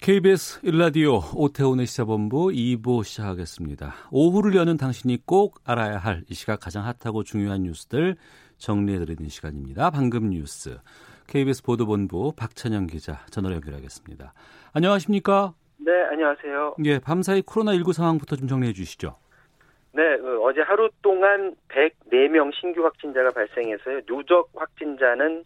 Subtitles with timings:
[0.00, 3.92] KBS 일라디오 오태훈의 시사본부 2부 시작하겠습니다.
[4.12, 8.16] 오후를 여는 당신이 꼭 알아야 할 이 시각 가장 핫하고 중요한 뉴스들
[8.58, 9.90] 정리해드리는 시간입니다.
[9.90, 10.78] 방금 뉴스.
[11.26, 14.32] KBS 보도본부 박찬영 기자 전화로 연결하겠습니다.
[14.74, 15.54] 안녕하십니까?
[15.78, 16.76] 네, 안녕하세요.
[16.84, 19.16] 예, 밤사이 코로나19 상황부터 좀 정리해 주시죠.
[19.92, 24.02] 네, 그 어제 하루 동안 104명 신규 확진자가 발생해서요.
[24.06, 25.44] 누적 확진자는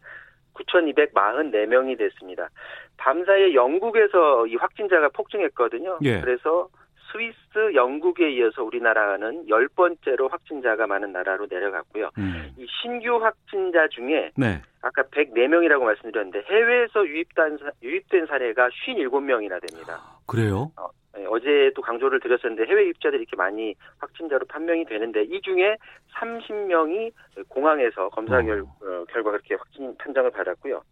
[0.61, 2.49] 9,244명이 됐습니다.
[2.97, 5.99] 밤사이에 영국에서 이 확진자가 폭증했거든요.
[6.03, 6.21] 예.
[6.21, 6.69] 그래서
[7.13, 12.11] 스위스, 영국에 이어서 우리나라는 열 번째로 확진자가 많은 나라로 내려갔고요.
[12.19, 14.63] 음, 이 신규 확진자 중에 네.
[14.81, 19.99] 아까 104명이라고 말씀드렸는데 해외에서 유입된, 사- 유입된 사례가 57명이나 됩니다.
[20.31, 20.71] 그래요?
[21.17, 25.77] 네, 어제도 강조를 드렸었는데 해외 입자들이 이렇게 많이 확진자로 판명이 되는데 이 중에
[26.15, 27.13] 30명이
[27.49, 28.43] 공항에서 검사 어.
[28.43, 30.83] 결, 어, 결과 그렇게 확진 판정을 받았고요.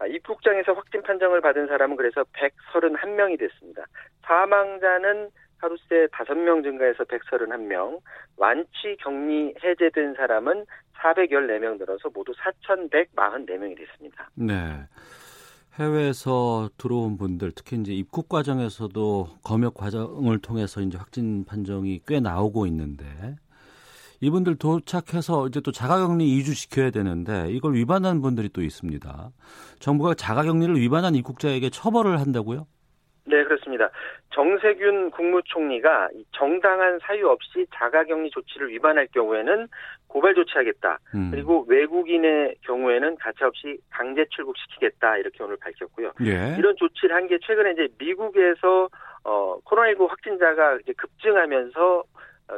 [0.00, 3.84] 아, 입국장에서 확진 판정을 받은 사람은 그래서 131명이 됐습니다.
[4.22, 8.00] 사망자는 하루 새 5명 증가해서 131명,
[8.36, 10.66] 완치 격리 해제된 사람은
[10.98, 14.28] 414명 늘어서 모두 4,144명이 됐습니다.
[14.34, 14.52] 네.
[15.78, 22.66] 해외에서 들어온 분들, 특히 이제 입국 과정에서도 검역 과정을 통해서 이제 확진 판정이 꽤 나오고
[22.66, 23.04] 있는데
[24.20, 29.30] 이분들 도착해서 이제 또 자가격리 2주 지켜야 되는데 이걸 위반한 분들이 또 있습니다.
[29.80, 32.66] 정부가 자가격리를 위반한 입국자에게 처벌을 한다고요?
[33.26, 33.90] 네, 그렇습니다.
[34.34, 39.68] 정세균 국무총리가 이 정당한 사유 없이 자가격리 조치를 위반할 경우에는
[40.14, 40.98] 고발 조치하겠다.
[41.16, 41.30] 음.
[41.32, 45.16] 그리고 외국인의 경우에는 가차없이 강제 출국시키겠다.
[45.18, 46.12] 이렇게 오늘 밝혔고요.
[46.24, 46.54] 예.
[46.56, 48.88] 이런 조치를 한 게 최근에 이제 미국에서
[49.24, 52.04] 어 코로나19 확진자가 이제 급증하면서 어,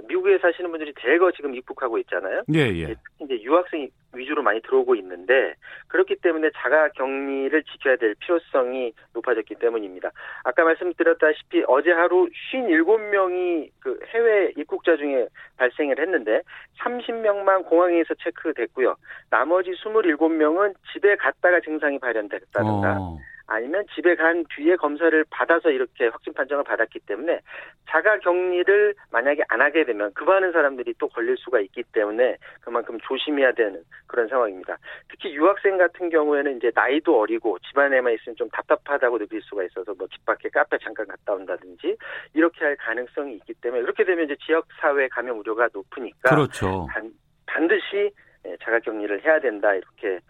[0.09, 2.43] 미국에 사시는 분들이 대거 지금 입국하고 있잖아요.
[2.53, 2.87] 예, 예.
[2.87, 5.55] 특히 이제 유학생 위주로 많이 들어오고 있는데
[5.89, 10.11] 그렇기 때문에 자가 격리를 지켜야 될 필요성이 높아졌기 때문입니다.
[10.45, 16.43] 아까 말씀드렸다시피 어제 하루 57명이 그 해외 입국자 중에 발생을 했는데
[16.81, 18.97] 30명만 공항에서 체크됐고요.
[19.31, 23.19] 나머지 27명은 집에 갔다가 증상이 발현됐다든가 어.
[23.47, 27.41] 아니면 집에 간 뒤에 검사를 받아서 이렇게 확진 판정을 받았기 때문에
[27.89, 32.99] 자가 격리를 만약에 안 하게 되면 그 많은 사람들이 또 걸릴 수가 있기 때문에 그만큼
[33.07, 34.77] 조심해야 되는 그런 상황입니다.
[35.09, 40.07] 특히 유학생 같은 경우에는 이제 나이도 어리고 집안에만 있으면 좀 답답하다고 느낄 수가 있어서 뭐
[40.17, 41.97] 집 밖에 카페 잠깐 갔다 온다든지
[42.35, 46.87] 이렇게 할 가능성이 있기 때문에 그렇게 되면 이제 지역 사회 감염 우려가 높으니까 그렇죠.
[46.91, 47.11] 반,
[47.47, 48.11] 반드시
[48.47, 50.21] 예, 자가 격리를 해야 된다 이렇게 예,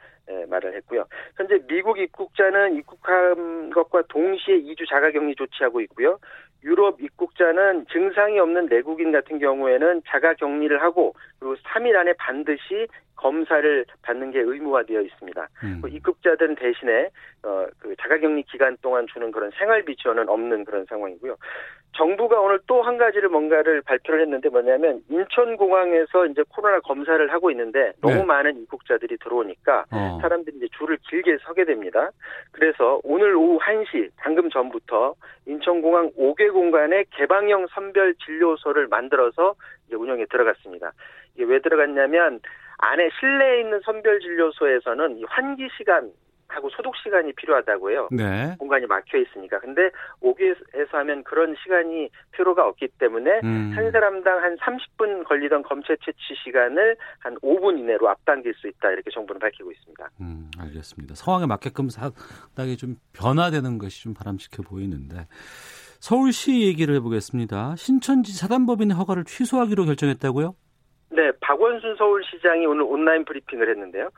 [0.48, 1.04] 말을 했고요.
[1.36, 6.18] 현재 미국 입국자는 입국한 것과 동시에 2주 자가격리 조치하고 있고요.
[6.64, 14.30] 유럽 입국자는 증상이 없는 내국인 같은 경우에는 자가격리를 하고 그리고 3일 안에 반드시 검사를 받는
[14.30, 15.48] 게 의무화 되어 있습니다.
[15.64, 15.80] 음.
[15.82, 17.08] 그 입국자들은 대신에
[17.42, 21.36] 어, 그 자가격리 기간 동안 주는 그런 생활비 지원은 없는 그런 상황이고요.
[21.96, 27.92] 정부가 오늘 또 한 가지를 뭔가를 발표를 했는데 뭐냐면 인천공항에서 이제 코로나 검사를 하고 있는데
[28.00, 28.24] 너무 네.
[28.24, 30.18] 많은 입국자들이 들어오니까 어.
[30.20, 32.10] 사람들이 이제 줄을 길게 서게 됩니다.
[32.52, 35.14] 그래서 오늘 오후 1시 방금 전부터
[35.46, 39.54] 인천공항 5개 공간에 개방형 선별 진료소를 만들어서
[39.86, 40.92] 이제 운영에 들어갔습니다.
[41.34, 42.40] 이게 왜 들어갔냐면
[42.78, 46.12] 안에 실내에 있는 선별 진료소에서는 이 환기 시간
[46.48, 48.08] 하고 소독 시간이 필요하다고요.
[48.12, 48.54] 네.
[48.58, 49.58] 공간이 막혀 있으니까.
[49.58, 49.90] 근데
[50.22, 53.72] 5개에서 하면 그런 시간이 필요가 없기 때문에 음.
[53.74, 58.90] 한 사람당 한 30분 걸리던 검체 채취 시간을 한 5분 이내로 앞당길 수 있다.
[58.90, 60.08] 이렇게 정부는 밝히고 있습니다.
[60.20, 61.14] 음, 알겠습니다.
[61.14, 65.26] 상황에 맞게끔 상당히 좀 변화되는 것이 좀 바람직해 보이는데
[65.98, 67.74] 서울시 얘기를 해보겠습니다.
[67.76, 70.54] 신천지 사단법인의 허가를 취소하기로 결정했다고요?
[71.10, 74.10] 네, 박원순 서울시장이 오늘 온라인 브리핑을 했는데요.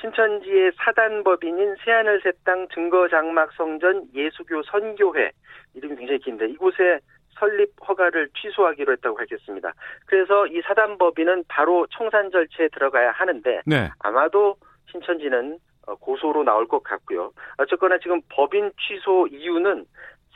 [0.00, 5.30] 신천지의 사단법인인 새하늘 새땅 증거장막 성전 예수교 선교회
[5.74, 7.00] 이름이 굉장히 긴데 이곳에
[7.38, 9.72] 설립 허가를 취소하기로 했다고 밝혔습니다.
[10.06, 13.90] 그래서 이 사단법인은 바로 청산 절차에 들어가야 하는데 네.
[14.00, 14.56] 아마도
[14.90, 17.32] 신천지는 어, 고소로 나올 것 같고요.
[17.58, 19.84] 어쨌거나 지금 법인 취소 이유는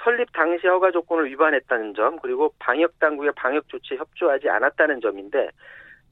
[0.02, 5.50] 설립 당시 허가 조건을 위반했다는 점, 그리고 방역 당국의 방역 조치에 협조하지 않았다는 점인데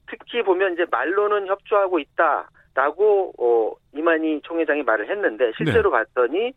[0.09, 6.53] 특히 보면 이제 말로는 협조하고 있다라고 어, 이만희 총회장이 말을 했는데 실제로 봤더니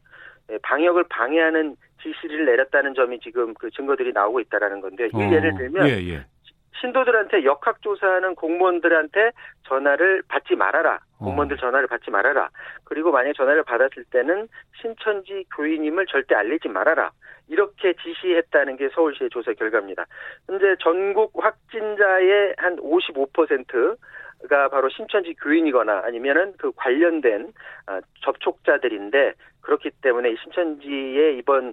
[0.62, 5.08] 방역을 방해하는 지시를 내렸다는 점이 지금 그 증거들이 나오고 있다라는 건데요.
[5.12, 6.24] 이 어, 예를 들면 예, 예.
[6.80, 9.32] 신도들한테 역학조사하는 공무원들한테
[9.68, 10.98] 전화를 받지 말아라.
[11.18, 11.60] 공무원들 어.
[11.60, 12.48] 전화를 받지 말아라.
[12.84, 14.48] 그리고 만약 전화를 받았을 때는
[14.80, 17.10] 신천지 교인임을 절대 알리지 말아라.
[17.50, 20.06] 이렇게 지시했다는 게 서울시의 조사 결과입니다.
[20.46, 27.52] 현재 전국 확진자의 한 55%가 바로 신천지 교인이거나 아니면은 그 관련된
[27.86, 31.72] 아, 접촉자들인데 그렇기 때문에 이 신천지의 이번 어,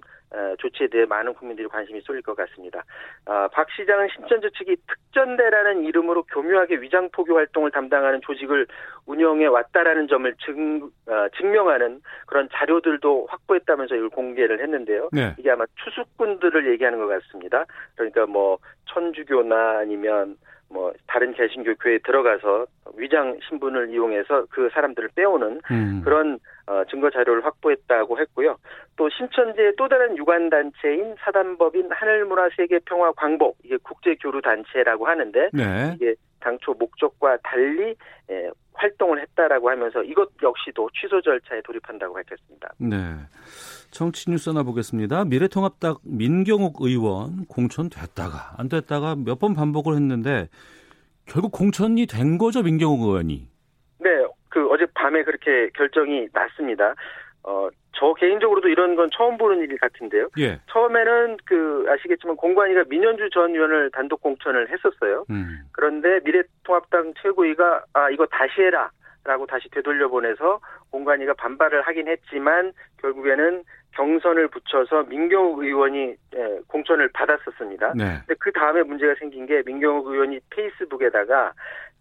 [0.58, 2.84] 조치에 대해 많은 국민들이 관심이 쏠릴 것 같습니다.
[3.26, 8.66] 아, 박 시장은 신천지 측이 특전대라는 이름으로 교묘하게 위장 포교 활동을 담당하는 조직을
[9.06, 15.08] 운영해 왔다라는 점을 증, 어, 증명하는 그런 자료들도 확보했다면서 이걸 공개를 했는데요.
[15.12, 15.34] 네.
[15.38, 17.64] 이게 아마 투숙꾼들을 얘기하는 것 같습니다.
[17.94, 20.36] 그러니까 뭐 천주교나 아니면
[20.70, 22.66] 뭐 다른 개신교 교회에 들어가서
[22.96, 26.02] 위장 신분을 이용해서 그 사람들을 빼오는 음.
[26.04, 28.56] 그런 어, 증거 자료를 확보했다고 했고요.
[28.96, 35.50] 또 신천지의 또 다른 유관 단체인 사단법인 하늘문화 세계평화 광복 이게 국제 교류 단체라고 하는데
[35.52, 35.92] 네.
[35.96, 37.90] 이게 당초 목적과 달리
[38.30, 42.72] 에, 활동을 했다라고 하면서 이것 역시도 취소 절차에 돌입한다고 밝혔습니다.
[42.78, 42.96] 네.
[43.90, 45.24] 정치 뉴스 하나 보겠습니다.
[45.24, 50.48] 미래통합당 민경욱 의원 공천 됐다가 안 됐다가 몇 번 반복을 했는데
[51.26, 53.48] 결국 공천이 된 거죠, 민경욱 의원이.
[54.00, 54.10] 네,
[54.48, 56.94] 그 어제 밤에 그렇게 결정이 났습니다.
[57.42, 60.28] 어, 저 개인적으로도 이런 건 처음 보는 일 같은데요.
[60.38, 60.60] 예.
[60.70, 65.24] 처음에는 그 아시겠지만 공관위가 민현주 전 의원을 단독 공천을 했었어요.
[65.30, 65.60] 음.
[65.72, 68.90] 그런데 미래통합당 최고위가 아 이거 다시 해라
[69.24, 73.62] 라고 다시 되돌려 보내서 공관위가 반발을 하긴 했지만 결국에는
[73.92, 77.94] 경선을 붙여서 민경욱 의원이 예, 공천을 받았었습니다.
[77.96, 78.04] 네.
[78.26, 81.52] 근데 그 다음에 문제가 생긴 게 민경욱 의원이 페이스북에다가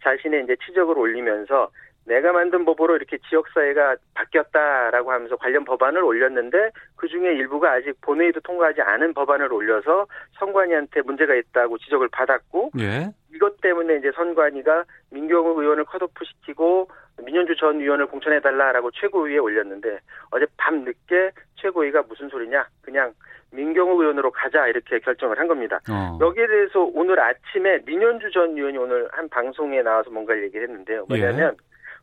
[0.04, 1.70] 자신의 이제 치적을 올리면서
[2.08, 8.40] 내가 만든 법으로 이렇게 지역사회가 바뀌었다라고 하면서 관련 법안을 올렸는데 그 중에 일부가 아직 본회의도
[8.42, 10.08] 통과하지 않은 법안을 올려서
[10.40, 13.10] 선관위한테 문제가 있다고 지적을 받았고 예.
[13.36, 16.88] 이것 때문에 이제 선관위가 민경욱 의원을 컷오프 시키고
[17.26, 20.00] 민현주 전 의원을 공천해달라라고 최고위에 올렸는데
[20.32, 23.14] 어제 밤 늦게 최고위가 무슨 소리냐 그냥
[23.52, 25.80] 민경욱 의원으로 가자 이렇게 결정을 한 겁니다.
[25.90, 26.18] 어.
[26.22, 31.06] 여기에 대해서 오늘 아침에 민현주 전 의원이 오늘 한 방송에 나와서 뭔가를 얘기를 했는데요.
[31.08, 31.56] 뭐냐면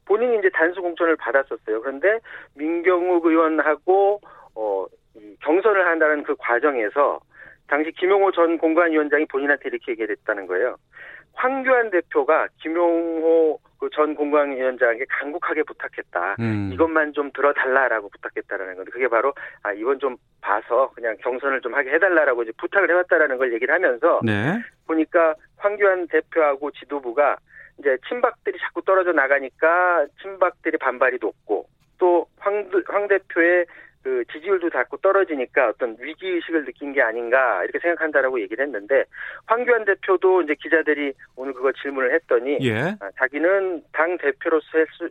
[0.07, 1.81] 본인이 이제 단수 공천을 받았었어요.
[1.81, 2.19] 그런데
[2.55, 4.21] 민경욱 의원하고
[4.55, 4.87] 어,
[5.17, 7.21] 이 경선을 한다는 그 과정에서
[7.67, 10.77] 당시 김용호 전 공관위원장이 본인한테 이렇게 얘기를 했다는 거예요.
[11.35, 16.37] 황교안 대표가 김용호 그전 공관위원장에게 간곡하게 부탁했다.
[16.39, 16.71] 음.
[16.73, 21.93] 이것만 좀 들어달라라고 부탁했다라는 건데 그게 바로 아 이번 좀 봐서 그냥 경선을 좀 하게
[21.93, 24.59] 해달라라고 이제 부탁을 해왔다라는 걸 얘기를 하면서 네.
[24.87, 27.37] 보니까 황교안 대표하고 지도부가
[27.79, 31.67] 이제 친박들이 자꾸 떨어져 나가니까 친박들이 반발이 높고
[31.99, 33.67] 또황 황 대표의
[34.05, 39.05] 그 지지율도 자꾸 떨어지니까 어떤 위기 의식을 느낀 게 아닌가 이렇게 생각한다라고 얘기를 했는데
[39.47, 42.95] 황교안 대표도 이제 기자들이 오늘 그거 질문을 했더니 예.
[43.01, 44.67] 아, 자기는 당 대표로서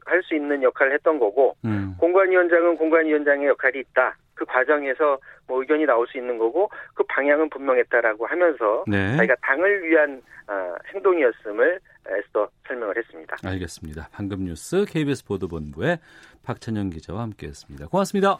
[0.05, 1.95] 할수 있는 역할을 했던 거고 음.
[1.99, 4.15] 공관위원장은 공관위원장의 역할이 있다.
[4.35, 5.17] 그 과정에서
[5.47, 9.17] 뭐 의견이 나올 수 있는 거고 그 방향은 분명했다라고 하면서 네.
[9.17, 13.37] 자기가 당을 위한 아, 행동이었음을 애써 설명을 했습니다.
[13.43, 14.09] 알겠습니다.
[14.11, 15.99] 방금 뉴스 KBS 보도본부의
[16.43, 17.87] 박찬영 기자와 함께했습니다.
[17.87, 18.39] 고맙습니다.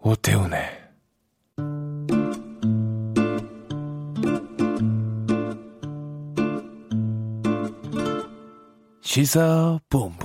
[0.00, 0.84] 오태훈의
[9.00, 10.23] 시사본부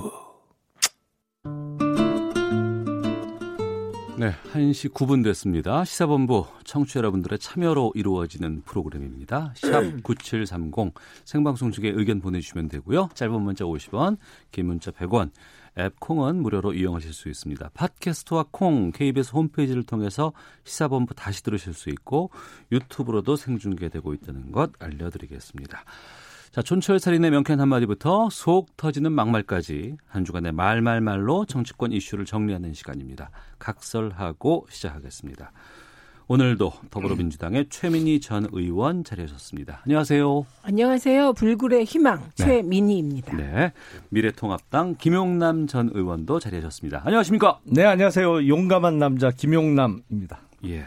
[4.20, 5.82] 네, 1시 9분 됐습니다.
[5.82, 9.54] 시사본부 청취 자 여러분들의 참여로 이루어지는 프로그램입니다.
[9.56, 10.92] 샵 9730
[11.24, 13.08] 생방송 중에 의견 보내주시면 되고요.
[13.14, 14.18] 짧은 문자 50원,
[14.50, 15.30] 긴 문자 100원,
[15.78, 17.70] 앱 콩은 무료로 이용하실 수 있습니다.
[17.72, 20.34] 팟캐스트와 콩, KBS 홈페이지를 통해서
[20.64, 22.28] 시사본부 다시 들으실 수 있고
[22.72, 25.82] 유튜브로도 생중계되고 있다는 것 알려드리겠습니다.
[26.52, 33.30] 자, 촌철살인의 명쾌한 한마디부터 속 터지는 막말까지 한 주간의 말말말로 정치권 이슈를 정리하는 시간입니다.
[33.60, 35.52] 각설하고 시작하겠습니다.
[36.26, 39.82] 오늘도 더불어민주당의 최민희 전 의원 자리하셨습니다.
[39.84, 40.44] 안녕하세요.
[40.62, 41.34] 안녕하세요.
[41.34, 42.44] 불굴의 희망 네.
[42.44, 43.36] 최민희입니다.
[43.36, 43.72] 네.
[44.08, 47.02] 미래통합당 김용남 전 의원도 자리하셨습니다.
[47.04, 47.60] 안녕하십니까?
[47.62, 48.48] 네, 안녕하세요.
[48.48, 50.40] 용감한 남자 김용남입니다.
[50.66, 50.86] 예.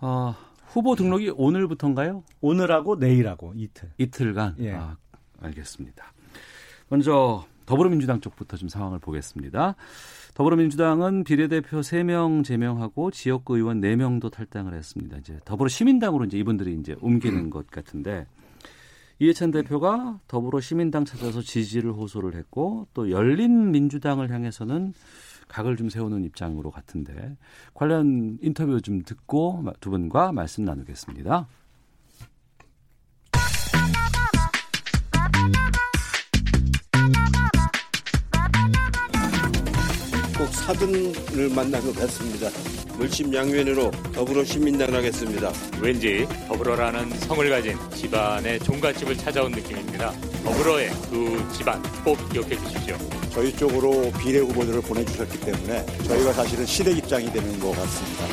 [0.00, 0.36] 아,
[0.68, 2.22] 후보 등록이 오늘부터인가요?
[2.40, 3.90] 오늘하고 내일하고 이틀.
[3.98, 4.56] 이틀간.
[4.60, 4.72] 예.
[4.74, 4.96] 아,
[5.40, 6.12] 알겠습니다.
[6.88, 9.74] 먼저 더불어민주당 쪽부터 좀 상황을 보겠습니다.
[10.34, 15.16] 더불어민주당은 비례대표 3명 제명하고 지역구 의원 4명도 탈당을 했습니다.
[15.18, 18.26] 이제 더불어 시민당으로 이제 이분들이 이제 옮기는 것 같은데
[19.18, 24.94] 이해찬 대표가 더불어 시민당 찾아서 지지를 호소를 했고 또 열린 민주당을 향해서는
[25.48, 27.36] 각을 좀 세우는 입장으로 같은데
[27.74, 31.46] 관련 인터뷰 좀 듣고 두 분과 말씀 나누겠습니다.
[40.48, 42.48] 꼭 사돈을 만난 것 같습니다.
[42.96, 45.52] 물심 양면으로 더불어 시민당 하겠습니다.
[45.78, 50.10] 왠지 더불어라는 성을 가진 집안의 종갓집을 찾아온 느낌입니다.
[50.44, 52.96] 더불어의 두 집안 꼭 기억해 주십시오.
[53.30, 58.24] 저희 쪽으로 비례 후보들을 보내주셨기 때문에 저희가 사실은 시대 입장이 되는 것 같습니다.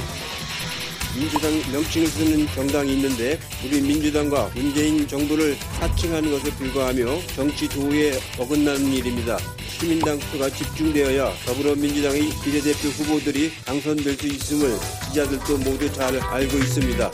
[1.18, 7.06] 민주당 명칭을 쓰는 정당이 있는데 우리 민주당과 문재인 정부를 사칭하는 것에 불과하며
[7.36, 9.38] 정치 도에 어긋나는 일입니다.
[9.80, 14.70] 시민당 표가 집중되어야 더불어민주당의 비례대표 후보들이 당선될 수 있음을
[15.10, 17.12] 기자들도 모두 잘 알고 있습니다.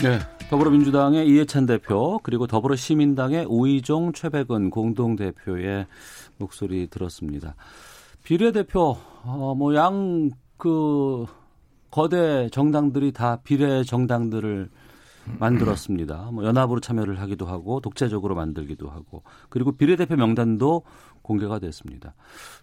[0.00, 0.18] 네.
[0.50, 5.86] 더불어민주당의 이해찬 대표 그리고 더불어시민당의 우이종 최백은 공동대표의
[6.38, 7.56] 목소리 들었습니다.
[8.22, 11.26] 비례대표 어, 뭐양 그
[11.90, 14.68] 거대 정당들이 다 비례 정당들을
[15.38, 16.30] 만들었습니다.
[16.32, 20.82] 뭐 연합으로 참여를 하기도 하고 독재적으로 만들기도 하고 그리고 비례대표 명단도
[21.22, 22.14] 공개가 됐습니다.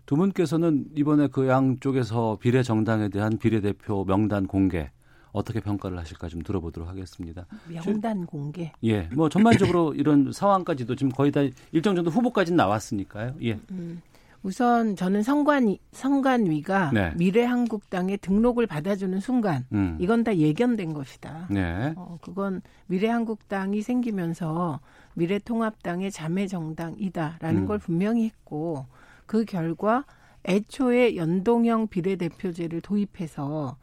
[0.06, 4.92] 두 분께서는 이번에 그 양쪽에서 비례 정당에 대한 비례대표 명단 공개
[5.32, 7.46] 어떻게 평가를 하실까 좀 들어보도록 하겠습니다.
[7.68, 8.72] 명단 공개.
[8.84, 11.42] 예, 뭐 전반적으로 이런 상황까지도 지금 거의 다
[11.72, 13.36] 일정 정도 후보까지는 나왔으니까요.
[13.44, 13.60] 예.
[13.72, 14.02] 음,
[14.44, 17.12] 우선 저는 선관 선관위가 네.
[17.16, 19.98] 미래한국당에 등록을 받아주는 순간 음.
[20.00, 21.48] 이건 다 예견된 것이다.
[21.52, 21.94] 네.
[21.96, 24.80] 어, 그건 미래한국당이 생기면서
[25.14, 27.68] 미래통합당의 자매 정당이다라는 음.
[27.68, 28.88] 걸 분명히 했고
[29.28, 30.06] 그 결과
[30.46, 33.78] 애초에 연동형 비례대표제를 도입해서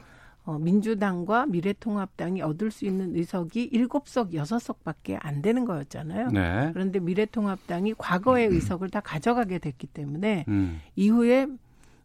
[0.48, 6.30] 어, 민주당과 미래통합당이 얻을 수 있는 의석이 일곱 석 여섯 석밖에 안 되는 거였잖아요.
[6.30, 6.70] 네.
[6.72, 10.80] 그런데 미래통합당이 과거의 의석을 다 가져가게 됐기 때문에 음.
[10.96, 11.46] 이후에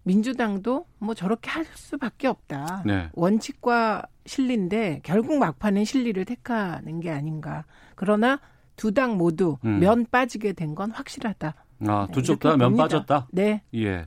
[0.03, 2.83] 민주당도 뭐 저렇게 할 수밖에 없다.
[2.85, 3.07] 네.
[3.13, 7.63] 원칙과 실리인데 결국 막판은 실리를 택하는 게 아닌가.
[7.95, 8.41] 그러나
[8.75, 9.79] 두 당 모두 음.
[9.79, 11.53] 면 빠지게 된 건 확실하다.
[11.88, 12.75] 아, 두 네, 쪽다 면.
[12.75, 13.27] 빠졌다.
[13.31, 13.62] 네.
[13.73, 14.03] 예.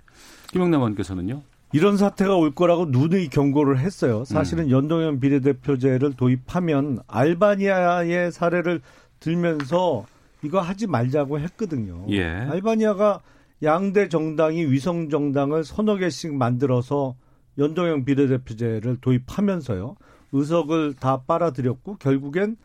[0.48, 1.40] 김영남 의원께서는요.
[1.72, 4.20] 이런 사태가 올 거라고 누누이 경고를 했어요.
[4.20, 4.24] 음.
[4.24, 8.80] 사실은 연동형 비례대표제를 도입하면 알바니아의 사례를
[9.20, 10.06] 들면서
[10.42, 12.06] 이거 하지 말자고 했거든요.
[12.10, 12.24] 예.
[12.24, 13.20] 알바니아가
[13.62, 17.16] 양대 정당이 위성 정당을 서너 개씩 만들어서
[17.58, 19.96] 연동형 비례대표제를 도입하면서요.
[20.32, 22.56] 의석을 다 빨아들였고 결국엔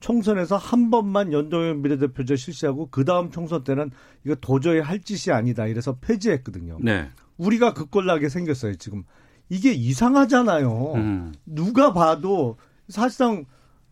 [0.00, 3.90] 총선에서 한 번만 연동형 비례대표제 실시하고 그 다음 총선 때는
[4.24, 5.66] 이거 도저히 할 짓이 아니다.
[5.66, 6.78] 이래서 폐지했거든요.
[6.80, 7.08] 네.
[7.40, 9.04] 우리가 그꼴 나게 생겼어요, 지금.
[9.48, 10.92] 이게 이상하잖아요.
[10.94, 11.34] 음.
[11.46, 12.56] 누가 봐도
[12.88, 13.46] 사실상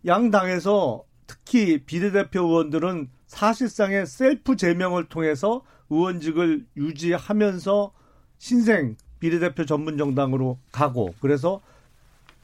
[0.07, 7.93] 양당에서 특히 비례대표 의원들은 사실상의 셀프 제명을 통해서 의원직을 유지하면서
[8.38, 11.61] 신생 비례대표 전문 정당으로 가고 그래서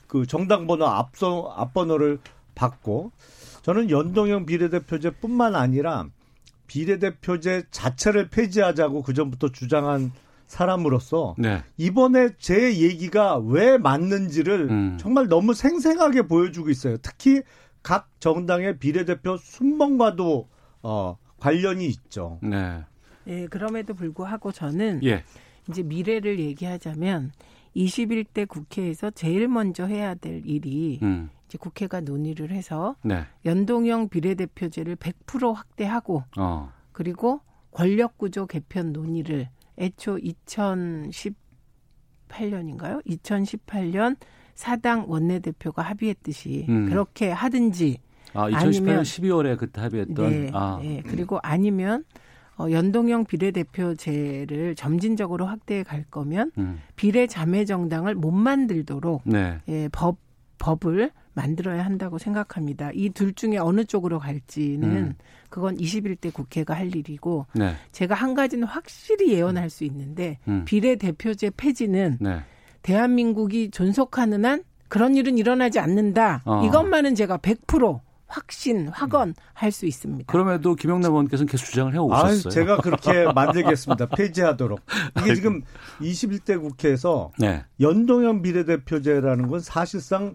[0.08, 2.18] 그 정당 번호 앞서 앞번호를
[2.54, 3.12] 받고
[3.62, 6.08] 저는 연동형 비례대표제뿐만 아니라
[6.66, 10.12] 비례대표제 자체를 폐지하자고 그 전부터 주장한
[10.54, 11.62] 사람으로서 네.
[11.76, 14.96] 이번에 제 얘기가 왜 맞는지를 음.
[14.98, 16.96] 정말 너무 생생하게 보여주고 있어요.
[16.98, 17.42] 특히
[17.82, 20.48] 각 정당의 비례대표 순번과도
[20.82, 22.38] 어, 관련이 있죠.
[22.42, 22.82] 네.
[23.26, 25.24] 예, 그럼에도 불구하고 저는 예.
[25.68, 27.32] 이제 미래를 얘기하자면
[27.76, 31.30] 21대 국회에서 제일 먼저 해야 될 일이 음.
[31.48, 33.24] 이제 국회가 논의를 해서 네.
[33.44, 36.72] 연동형 비례대표제를 100% 확대하고 어.
[36.92, 37.40] 그리고
[37.72, 43.04] 권력 구조 개편 논의를 애초 2018년인가요?
[43.06, 44.16] 2018년
[44.54, 46.88] 사당 원내대표가 합의했듯이 음.
[46.88, 47.98] 그렇게 하든지
[48.34, 50.78] 아, 2018년 아니면 12월에 그때 합의했던 네, 아.
[50.82, 51.02] 네.
[51.06, 52.04] 그리고 아니면
[52.56, 56.80] 어, 연동형 비례대표제를 점진적으로 확대해 갈 거면 음.
[56.94, 59.60] 비례 자매 정당을 못 만들도록 네.
[59.68, 60.18] 예, 법
[60.58, 62.90] 법을 만들어야 한다고 생각합니다.
[62.94, 65.14] 이 둘 중에 어느 쪽으로 갈지는 음.
[65.50, 67.74] 그건 21대 국회가 할 일이고 네.
[67.92, 70.64] 제가 한 가지는 확실히 예언할 수 있는데 음.
[70.64, 72.40] 비례대표제 폐지는 네.
[72.82, 76.42] 대한민국이 존속하는 한 그런 일은 일어나지 않는다.
[76.44, 76.64] 어.
[76.64, 80.30] 이것만은 제가 100% 확신, 확언할 수 있습니다.
[80.32, 82.50] 그럼에도 김영남 의원께서는 계속 주장을 해 아, 오셨어요.
[82.50, 84.06] 제가 그렇게 만들겠습니다.
[84.06, 84.80] 폐지하도록.
[85.20, 85.62] 이게 지금
[86.00, 87.64] 21대 국회에서 네.
[87.80, 90.34] 연동형 비례대표제라는 건 사실상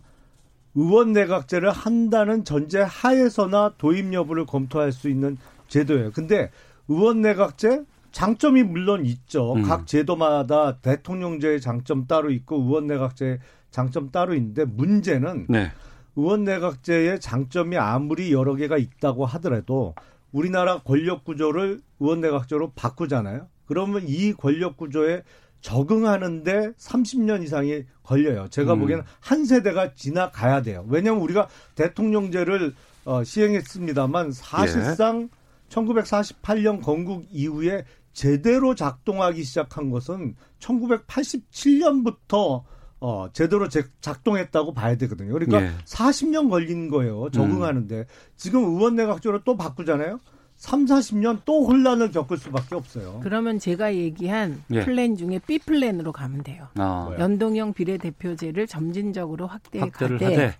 [0.76, 6.12] 의원 내각제를 한다는 전제 하에서나 도입 여부를 검토할 수 있는 제도예요.
[6.12, 6.52] 근데
[6.88, 9.54] 의원 내각제 장점이 물론 있죠.
[9.54, 9.64] 음.
[9.64, 13.40] 각 제도마다 대통령제의 장점 따로 있고 의원 내각제
[13.72, 15.72] 장점 따로 있는데 문제는 네.
[16.16, 19.94] 의원 내각제의 장점이 아무리 여러 개가 있다고 하더라도
[20.32, 23.48] 우리나라 권력 구조를 의원 내각제로 바꾸잖아요.
[23.66, 25.24] 그러면 이 권력 구조에
[25.62, 28.48] 적응하는데 30년 이상이 걸려요.
[28.50, 28.80] 제가 음.
[28.82, 30.86] 보기에는 한 세대가 지나가야 돼요.
[30.90, 32.74] 왜냐하면 우리가 대통령제를
[33.06, 35.30] 어, 시행했습니다만 사실상
[35.70, 42.64] 1948년 건국 이후에 제대로 작동하기 시작한 것은 1987년부터
[43.02, 45.32] 어, 제대로 제- 작동했다고 봐야 되거든요.
[45.32, 45.72] 그러니까 예.
[45.86, 47.30] 40년 걸린 거예요.
[47.32, 48.06] 적응하는데.
[48.36, 50.20] 지금 의원 내각제로 또 바꾸잖아요.
[50.60, 53.22] 3, 40년 또 혼란을 겪을 수밖에 없어요.
[53.24, 54.84] 그러면 제가 얘기한 예.
[54.84, 56.68] 플랜 중에 B 플랜으로 가면 돼요.
[56.76, 60.56] 아, 연동형 비례대표제를 점진적으로 확대해 확대를 가되 하되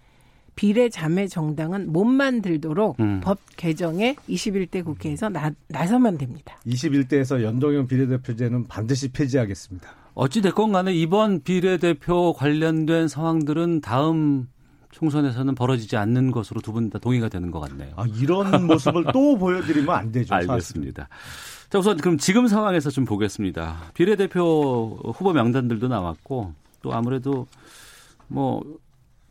[0.56, 3.20] 비례 자매 정당은 못 만들도록 음.
[3.22, 6.58] 법 개정에 21대 국회에서 나, 나서면 됩니다.
[6.66, 9.90] 21대에서 연동형 비례대표제는 반드시 폐지하겠습니다.
[10.14, 14.48] 어찌 됐건 간에 이번 비례대표 관련된 상황들은 다음
[15.00, 17.94] 총선에서는 벌어지지 않는 것으로 두 분 다 동의가 되는 것 같네요.
[17.96, 20.36] 아, 이런 모습을 또 보여드리면 안 되죠.
[20.36, 21.08] 알겠습니다.
[21.70, 23.92] 자, 우선 그럼 지금 상황에서 좀 보겠습니다.
[23.94, 27.48] 비례대표 후보 명단들도 나왔고 또 아무래도
[28.28, 28.62] 뭐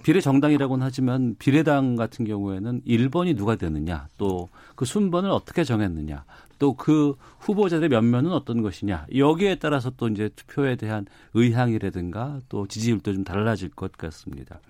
[0.05, 6.25] 비례 정당이라고는 하지만 비례당 같은 경우에는 1번이 누가 되느냐 또 그 순번을 어떻게 정했느냐
[6.61, 13.13] 또 그 후보자들의 면면은 어떤 것이냐 여기에 따라서 또 이제 투표에 대한 의향이라든가 또 지지율도
[13.13, 14.61] 좀 달라질 것 같습니다.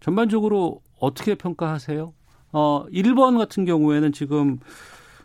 [0.00, 2.12] 전반적으로 어떻게 평가하세요?
[2.52, 4.58] 어, 1번 같은 경우에는 지금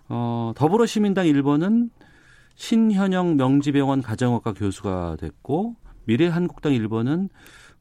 [0.10, 1.90] 어, 더불어시민당 1번은
[2.56, 5.76] 신현영 명지병원 가정학과 교수가 됐고
[6.06, 7.30] 미래한국당 1번은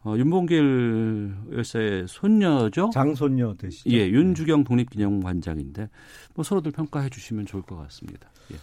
[0.05, 2.91] 어, 윤봉길 열사의 손녀죠.
[2.93, 3.91] 장손녀 되시죠.
[3.91, 5.89] 예, 윤주경 독립기념관장인데
[6.35, 8.31] 뭐 서로들 평가해 주시면 좋을 것 같습니다.
[8.53, 8.57] 예.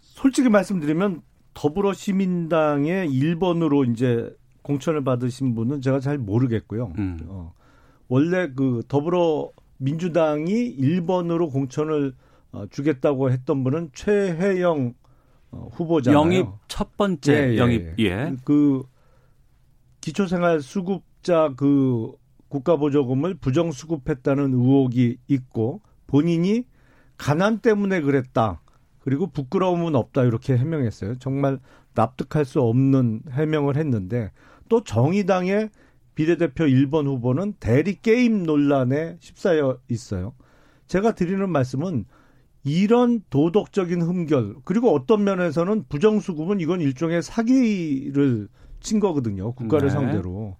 [0.00, 1.20] 솔직히 말씀드리면
[1.52, 6.92] 더불어시민당의 1번으로 이제 공천을 받으신 분은 제가 잘 모르겠고요.
[6.98, 7.18] 음.
[7.26, 7.52] 어,
[8.08, 12.14] 원래 그 더불어 민주당이 1번으로 공천을
[12.50, 14.94] 어, 주겠다고 했던 분은 최혜영
[15.50, 16.18] 어, 후보잖아요.
[16.18, 18.04] 영입 첫 번째 예, 예, 영입 예.
[18.04, 18.36] 예.
[18.44, 18.82] 그
[20.00, 22.12] 기초생활 수급자 그
[22.48, 26.64] 국가보조금을 부정수급했다는 의혹이 있고 본인이
[27.18, 28.62] 가난 때문에 그랬다.
[29.00, 31.16] 그리고 부끄러움은 없다 이렇게 해명했어요.
[31.18, 31.58] 정말
[31.94, 34.30] 납득할 수 없는 해명을 했는데
[34.74, 35.70] 또 정의당의
[36.16, 40.34] 비례대표 1번 후보는 대리 게임 논란에 휩싸여 있어요.
[40.88, 42.06] 제가 드리는 말씀은
[42.64, 48.48] 이런 도덕적인 흠결 그리고 어떤 면에서는 부정수급은 이건 일종의 사기를
[48.80, 49.52] 친 거거든요.
[49.52, 49.94] 국가를 네.
[49.94, 50.56] 상대로.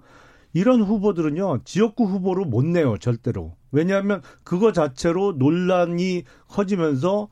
[0.53, 3.57] 이런 후보들은요, 지역구 후보로 못 내요, 절대로.
[3.73, 7.31] 왜냐하면 그거 자체로 논란이 커지면서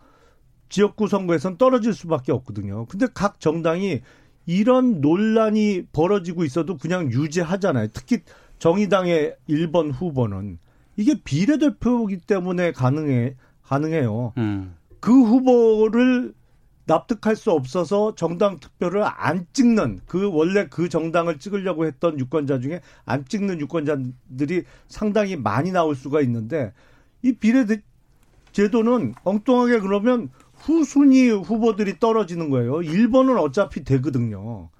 [0.69, 2.87] 지역구 선거에선 떨어질 수밖에 없거든요.
[2.87, 4.01] 근데 각 정당이
[4.47, 7.89] 이런 논란이 벌어지고 있어도 그냥 유지하잖아요.
[7.93, 8.21] 특히
[8.59, 10.59] 정의당의 1번 후보는
[10.97, 14.35] 이게 비례대표이기 때문에 가능해 가능해요.
[14.37, 14.75] 음.
[15.01, 16.35] 그 후보를
[16.85, 22.81] 납득할 수 없어서 정당 투표를 안 찍는 그 원래 그 정당을 찍으려고 했던 유권자 중에
[23.05, 26.73] 안 찍는 유권자들이 상당히 많이 나올 수가 있는데
[27.23, 27.65] 이 비례
[28.53, 30.29] 제도는 엉뚱하게 그러면
[30.63, 32.75] 후순위 후보들이 떨어지는 거예요.
[32.75, 34.71] 1번은 어차피 되거든요.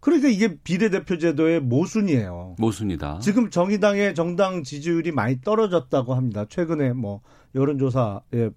[0.00, 2.56] 그러니까 이게 비례대표 제도의 모순이에요.
[2.58, 3.20] 모순이다.
[3.20, 6.44] 지금 정의당의 정당 지지율이 많이 떨어졌다고 합니다.
[6.48, 7.20] 최근에 뭐
[7.54, 8.50] 여론조사에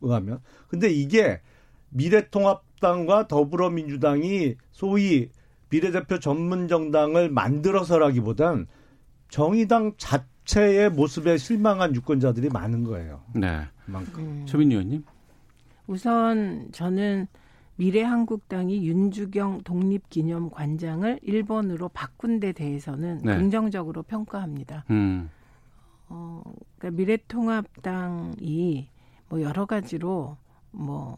[0.00, 0.40] 의하면.
[0.68, 1.40] 근데 이게
[1.90, 5.28] 미래통합당과 더불어민주당이 소위
[5.70, 8.66] 비례대표 전문 정당을 만들어서라기보단
[9.28, 13.22] 정의당 자체의 모습에 실망한 유권자들이 많은 거예요.
[13.34, 13.62] 네.
[13.86, 14.44] 그만큼.
[14.46, 15.04] 최민희 의원님.
[15.86, 17.26] 우선 저는
[17.76, 23.36] 미래한국당이 윤주경 독립기념관장을 1번으로 바꾼 데 대해서는 네.
[23.36, 24.84] 긍정적으로 평가합니다.
[24.90, 25.30] 음.
[26.08, 26.42] 어,
[26.78, 28.88] 그러니까 미래통합당이
[29.28, 30.36] 뭐 여러 가지로
[30.70, 31.16] 뭐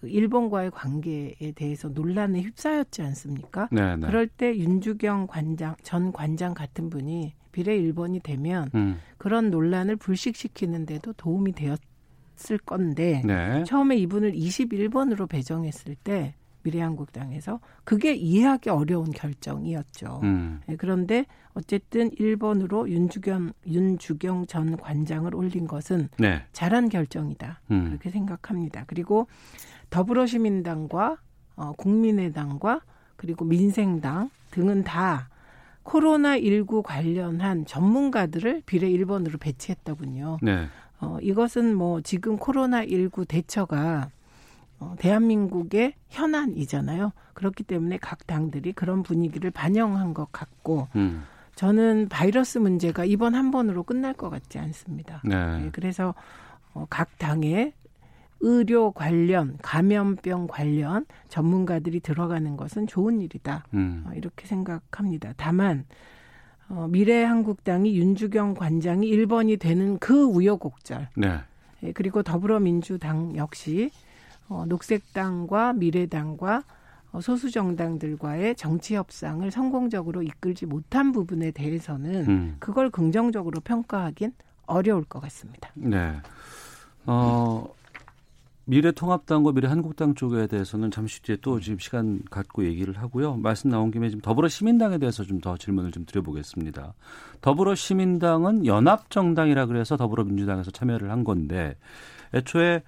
[0.00, 3.68] 그 일본과의 관계에 대해서 논란에 휩싸였지 않습니까?
[3.70, 4.06] 네, 네.
[4.06, 8.96] 그럴 때 윤주경 관장 전 관장 같은 분이 비례 1번이 되면 음.
[9.18, 11.78] 그런 논란을 불식시키는데도 도움이 되었
[12.50, 13.64] 을 건데 네.
[13.64, 20.20] 처음에 이분을 21번으로 배정했을 때 미래한국당에서 그게 이해하기 어려운 결정이었죠.
[20.22, 20.60] 음.
[20.66, 26.44] 네, 그런데 어쨌든 1번으로 윤주경 윤주경 전 관장을 올린 것은 네.
[26.52, 27.60] 잘한 결정이다.
[27.70, 27.84] 음.
[27.86, 28.84] 그렇게 생각합니다.
[28.86, 29.26] 그리고
[29.90, 31.18] 더불어시민당과
[31.56, 32.80] 어, 국민의당과
[33.16, 35.28] 그리고 민생당 등은 다
[35.82, 40.38] 코로나 19 관련한 전문가들을 비례 1번으로 배치했더군요.
[40.42, 40.68] 네.
[41.00, 44.10] 어, 이것은 뭐 지금 코로나19 대처가
[44.78, 47.12] 어, 대한민국의 현안이잖아요.
[47.34, 51.22] 그렇기 때문에 각 당들이 그런 분위기를 반영한 것 같고 음.
[51.54, 55.20] 저는 바이러스 문제가 이번 한 번으로 끝날 것 같지 않습니다.
[55.24, 55.58] 네.
[55.58, 56.14] 네, 그래서
[56.72, 57.74] 어, 각 당의
[58.40, 63.64] 의료 관련, 감염병 관련 전문가들이 들어가는 것은 좋은 일이다.
[63.74, 64.04] 음.
[64.06, 65.34] 어, 이렇게 생각합니다.
[65.36, 65.84] 다만
[66.70, 71.08] 어, 미래한국당이 윤주경 관장이 1번이 되는 그 우여곡절.
[71.16, 71.40] 네.
[71.82, 73.90] 예, 그리고 더불어민주당 역시
[74.48, 76.62] 어, 녹색당과 미래당과
[77.12, 82.56] 어, 소수 정당들과의 정치 협상을 성공적으로 이끌지 못한 부분에 대해서는 음.
[82.60, 84.32] 그걸 긍정적으로 평가하긴
[84.66, 85.70] 어려울 것 같습니다.
[85.74, 86.14] 네.
[87.06, 87.66] 어,
[88.70, 93.34] 미래통합당과 미래한국당 쪽에 대해서는 잠시 뒤에 또 지금 시간 갖고 얘기를 하고요.
[93.34, 96.92] 말씀 나온 김에 지금 더불어시민당에 대해서 좀 더 질문을 좀 드려보겠습니다.
[97.40, 101.76] 더불어시민당은 연합정당이라 그래서 더불어민주당에서 참여를 한 건데
[102.34, 102.82] 애초에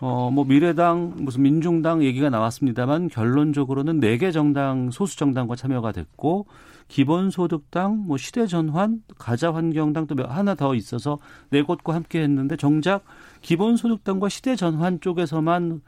[0.00, 6.46] 어 뭐 미래당 무슨 민중당 얘기가 나왔습니다만 결론적으로는 네 개 정당 소수 정당과 참여가 됐고
[6.88, 11.18] 기본소득당, 뭐 시대전환, 가자환경당 또 하나 더 있어서
[11.50, 13.04] 네 곳과 함께 했는데 정작
[13.42, 15.82] 기본소득당과 시대전환 쪽에서만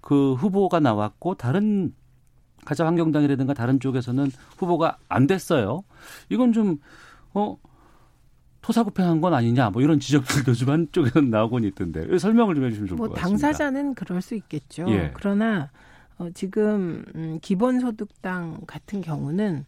[0.00, 1.94] 그 후보가 나왔고 다른
[2.64, 5.84] 가자환경당이라든가 다른 쪽에서는 후보가 안 됐어요.
[6.28, 6.78] 이건 좀
[7.34, 7.56] 어.
[8.62, 13.08] 토사구팽한 건 아니냐 뭐 이런 지적들도 좀 한쪽에는 나오곤 있던데 설명을 좀 해주시면 좋을 뭐
[13.08, 13.48] 것 같습니다.
[13.48, 14.86] 당사자는 그럴 수 있겠죠.
[14.88, 15.10] 예.
[15.14, 15.70] 그러나
[16.18, 19.66] 어, 지금 음, 기본소득당 같은 경우는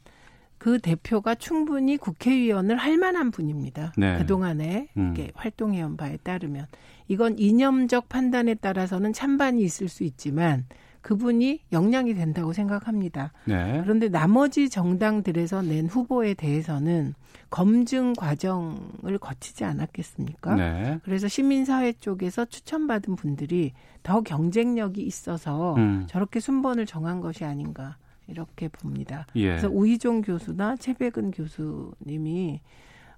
[0.58, 3.92] 그 대표가 충분히 국회의원을 할 만한 분입니다.
[3.96, 4.18] 네.
[4.18, 5.14] 그동안에 음.
[5.14, 6.66] 이렇게 활동해온 바에 따르면
[7.08, 10.64] 이건 이념적 판단에 따라서는 찬반이 있을 수 있지만
[11.02, 13.32] 그분이 역량이 된다고 생각합니다.
[13.44, 13.80] 네.
[13.82, 17.14] 그런데 나머지 정당들에서 낸 후보에 대해서는
[17.50, 20.54] 검증 과정을 거치지 않았겠습니까?
[20.56, 20.98] 네.
[21.04, 26.06] 그래서 시민사회 쪽에서 추천받은 분들이 더 경쟁력이 있어서 음.
[26.08, 29.26] 저렇게 순번을 정한 것이 아닌가 이렇게 봅니다.
[29.36, 29.48] 예.
[29.48, 32.60] 그래서 우희종 교수나 최백은 교수님이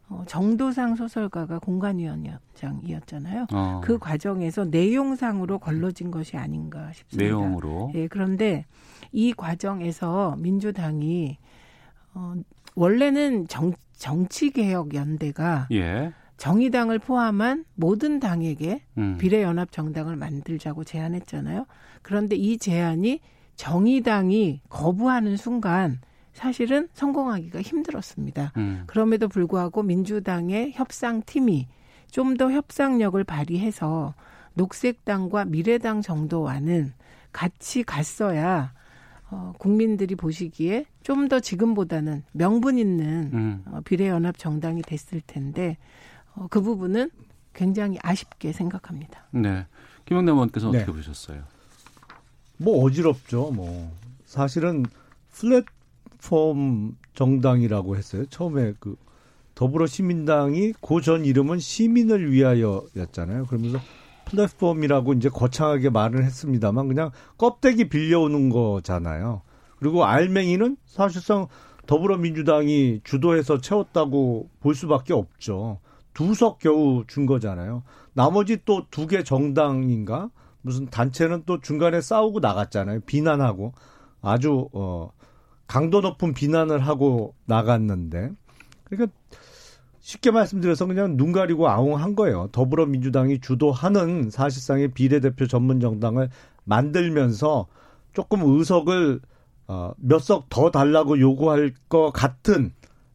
[0.09, 3.47] 어, 정도상 소설가가 공간위원장이었잖아요.
[3.53, 3.81] 어.
[3.83, 7.25] 그 과정에서 내용상으로 걸러진 것이 아닌가 싶습니다.
[7.25, 7.91] 내용으로.
[7.95, 8.67] 예, 그런데
[9.11, 11.39] 이 과정에서 민주당이
[12.15, 12.35] 어,
[12.77, 16.13] 원래는 정, 정치개혁연대가 예.
[16.37, 19.17] 정의당을 포함한 모든 당에게 음.
[19.19, 21.67] 비례연합 정당을 만들자고 제안했잖아요.
[22.03, 23.21] 그런데 이 제안이
[23.57, 26.01] 정의당이 거부하는 순간
[26.33, 28.53] 사실은 성공하기가 힘들었습니다.
[28.59, 28.85] 음.
[28.87, 31.67] 그럼에도 불구하고 민주당의 협상팀이
[32.11, 34.15] 좀 더 협상력을 발휘해서
[34.55, 36.93] 녹색당과 미래당 정도와는
[37.33, 38.73] 같이 갔어야
[39.31, 43.65] 어, 국민들이 보시기에 좀 더 지금보다는 명분 있는 음.
[43.67, 45.79] 어, 비례연합 정당이 됐을 텐데
[46.35, 47.11] 어, 그 부분은
[47.55, 49.27] 굉장히 아쉽게 생각합니다.
[49.31, 49.67] 네.
[50.05, 50.79] 김영남 의원께서 네.
[50.79, 51.43] 어떻게 보셨어요?
[52.59, 53.51] 뭐 어지럽죠.
[53.53, 53.91] 뭐
[54.25, 54.85] 사실은
[55.33, 58.27] 플랫폼 정당이라고 했어요.
[58.27, 58.97] 처음에 그
[59.55, 63.47] 더불어 시민당이 그전 이름은 시민을 위하여였잖아요.
[63.47, 63.79] 그러면서
[64.27, 69.43] 플랫폼이라고 이제 거창하게 말을 했습니다만 그냥 껍데기 빌려오는 거잖아요.
[69.79, 71.47] 그리고 알맹이는 사실상
[71.87, 75.79] 더불어민주당이 주도해서 채웠다고 볼 수밖에 없죠.
[76.13, 77.83] 두 석 겨우 준 거잖아요.
[78.15, 80.31] 나머지 또 두 개 정당인가
[80.67, 83.01] 무슨 단체는 또 중간에 싸우고 나갔잖아요.
[83.07, 83.73] 비난하고
[84.21, 85.11] 아주 어
[85.69, 88.33] 강도 높은 비난을 하고 나갔는데
[88.85, 89.17] 그러니까
[90.01, 92.49] 쉽게 말씀드려서 그냥 눈 가리고 아웅한 거예요.
[92.51, 96.31] 더불어민주당이 주도하는 사실상의 비례대표 전문 정당을
[96.65, 97.67] 만들면서
[98.13, 99.21] 조금 의석을
[99.69, 102.73] 어, 몇 석 더 달라고 요구할 것 같은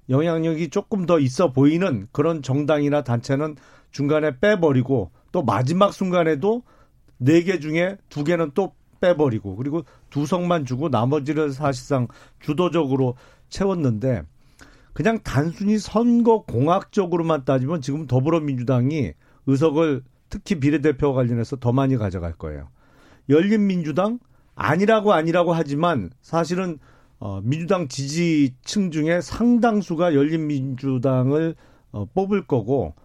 [0.09, 3.55] 영향력이 조금 더 있어 보이는 그런 정당이나 단체는
[3.91, 6.63] 중간에 빼버리고 또 마지막 순간에도
[7.21, 12.07] 네 개 중에 두 개는 또 빼버리고 그리고 두 석만 주고 나머지를 사실상
[12.39, 13.15] 주도적으로
[13.49, 14.23] 채웠는데
[14.93, 19.13] 그냥 단순히 선거 공학적으로만 따지면 지금 더불어민주당이
[19.47, 22.69] 의석을 특히 비례대표와 관련해서 더 많이 가져갈 거예요.
[23.29, 24.19] 열린민주당
[24.55, 26.79] 아니라고 아니라고 하지만 사실은
[27.19, 31.55] 어, 민주당 지지층 중에 상당수가 열린민주당을
[31.91, 32.95] 어, 뽑을 거고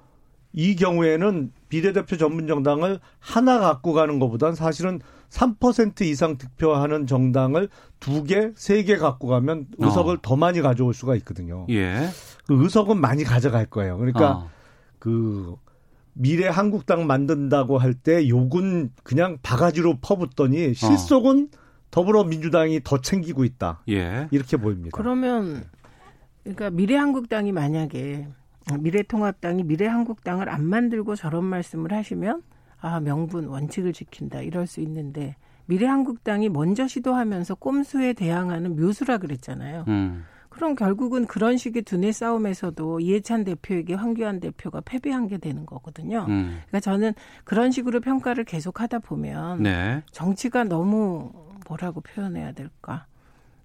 [0.52, 5.00] 이 경우에는 비례대표 전문 정당을 하나 갖고 가는 것보단 사실은
[5.30, 7.68] 3% 이상 득표하는 정당을
[8.00, 10.18] 두 개, 세 개 갖고 가면 의석을 어.
[10.22, 11.66] 더 많이 가져올 수가 있거든요.
[11.70, 12.08] 예.
[12.46, 13.98] 그 의석은 많이 가져갈 거예요.
[13.98, 14.50] 그러니까 어.
[15.00, 15.56] 그
[16.12, 21.48] 미래 한국당 만든다고 할 때 욕은 그냥 바가지로 퍼붓더니 실속은
[21.90, 23.82] 더불어민주당이 더 챙기고 있다.
[23.88, 24.28] 예.
[24.30, 24.96] 이렇게 보입니다.
[24.96, 25.64] 그러면
[26.44, 28.28] 그러니까 미래 한국당이 만약에
[28.74, 32.42] 미래통합당이 미래한국당을 안 만들고 저런 말씀을 하시면
[32.80, 39.84] 아 명분 원칙을 지킨다 이럴 수 있는데 미래한국당이 먼저 시도하면서 꼼수에 대항하는 묘수라 그랬잖아요.
[39.88, 40.24] 음.
[40.48, 46.24] 그럼 결국은 그런 식의 두뇌 싸움에서도 이해찬 대표에게 황교안 대표가 패배한 게 되는 거거든요.
[46.28, 46.60] 음.
[46.68, 47.12] 그러니까 저는
[47.44, 50.02] 그런 식으로 평가를 계속 하다 보면 네.
[50.12, 51.30] 정치가 너무
[51.68, 53.06] 뭐라고 표현해야 될까?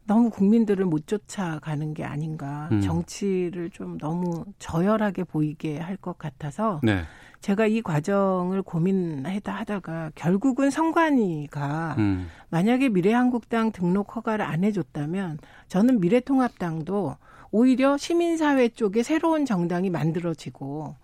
[0.05, 2.69] 너무 국민들을 못 쫓아가는 게 아닌가.
[2.71, 2.81] 음.
[2.81, 7.03] 정치를 좀 너무 저열하게 보이게 할 것 같아서 네.
[7.41, 12.27] 제가 이 과정을 고민하다 하다가 결국은 성관이가 음.
[12.49, 15.37] 만약에 미래한국당 등록 허가를 안 해줬다면
[15.67, 17.15] 저는 미래통합당도
[17.51, 20.95] 오히려 시민사회 쪽에 새로운 정당이 만들어지고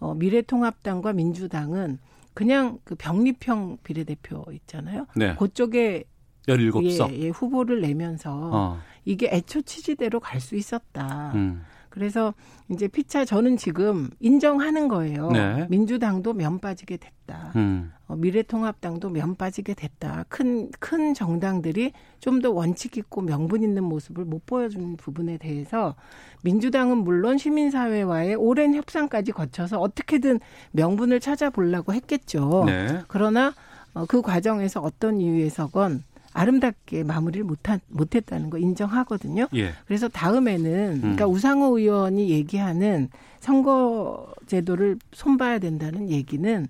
[0.00, 1.98] 어, 미래통합당과 민주당은
[2.34, 5.06] 그냥 그 병립형 비례대표 있잖아요.
[5.14, 5.34] 네.
[5.36, 6.04] 그쪽에
[6.48, 7.12] 17석.
[7.12, 8.78] 예, 예, 후보를 내면서 어.
[9.04, 11.32] 이게 애초 취지대로 갈 수 있었다.
[11.34, 11.62] 음.
[11.90, 12.34] 그래서
[12.68, 15.28] 이제 피차 저는 지금 인정하는 거예요.
[15.32, 15.66] 네.
[15.68, 17.52] 민주당도 면 빠지게 됐다.
[17.56, 17.92] 음.
[18.06, 20.24] 어, 미래통합당도 면 빠지게 됐다.
[20.28, 25.96] 큰, 큰 정당들이 좀 더 원칙 있고 명분 있는 모습을 못 보여준 부분에 대해서
[26.44, 30.38] 민주당은 물론 시민사회와의 오랜 협상까지 거쳐서 어떻게든
[30.70, 32.62] 명분을 찾아보려고 했겠죠.
[32.66, 33.00] 네.
[33.08, 33.52] 그러나
[33.94, 39.48] 어, 그 과정에서 어떤 이유에서건 아름답게 마무리를 못한, 못했다는 거 인정하거든요.
[39.54, 39.72] 예.
[39.86, 41.30] 그래서 다음에는 그러니까 음.
[41.32, 43.08] 우상호 의원이 얘기하는
[43.40, 46.66] 선거 제도를 손봐야 된다는 얘기는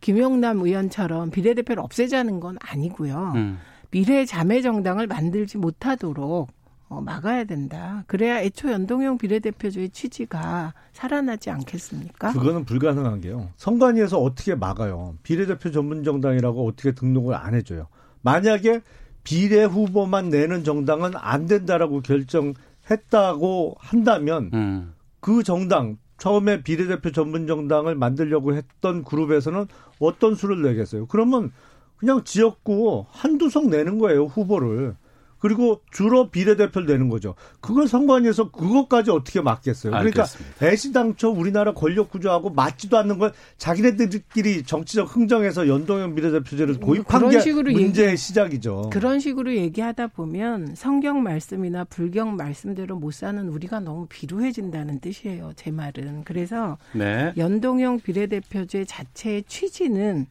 [0.00, 3.32] 김용남 의원처럼 비례대표를 없애자는 건 아니고요.
[3.36, 3.58] 음.
[3.90, 6.50] 미래 자매 정당을 만들지 못하도록
[6.88, 8.04] 어, 막아야 된다.
[8.06, 12.32] 그래야 애초 연동형 비례대표제의 취지가 살아나지 않겠습니까?
[12.32, 13.48] 그거는 불가능한 게요.
[13.56, 15.16] 선관위에서 어떻게 막아요?
[15.22, 17.86] 비례대표 전문 정당이라고 어떻게 등록을 안 해줘요?
[18.20, 18.82] 만약에
[19.24, 24.94] 비례 후보만 내는 정당은 안 된다라고 결정했다고 한다면 음.
[25.20, 29.66] 그 정당 처음에 비례대표 전문 정당을 만들려고 했던 그룹에서는
[29.98, 31.06] 어떤 수를 내겠어요?
[31.06, 31.52] 그러면
[31.96, 34.94] 그냥 지역구 한두 석 내는 거예요, 후보를.
[35.42, 37.34] 그리고 주로 비례대표를 내는 거죠.
[37.60, 39.90] 그걸 선관위에서 그것까지 어떻게 막겠어요?
[39.90, 40.66] 그러니까 알겠습니다.
[40.68, 47.72] 애시당초 우리나라 권력 구조하고 맞지도 않는 걸 자기네들끼리 정치적 흥정해서 연동형 비례대표제를 도입한 그런 게
[47.72, 48.90] 문제의 얘기- 시작이죠.
[48.92, 55.54] 그런 식으로 얘기하다 보면 성경 말씀이나 불경 말씀대로 못 사는 우리가 너무 비루해진다는 뜻이에요.
[55.56, 56.22] 제 말은.
[56.22, 57.32] 그래서 네.
[57.36, 60.26] 연동형 비례대표제 자체의 취지는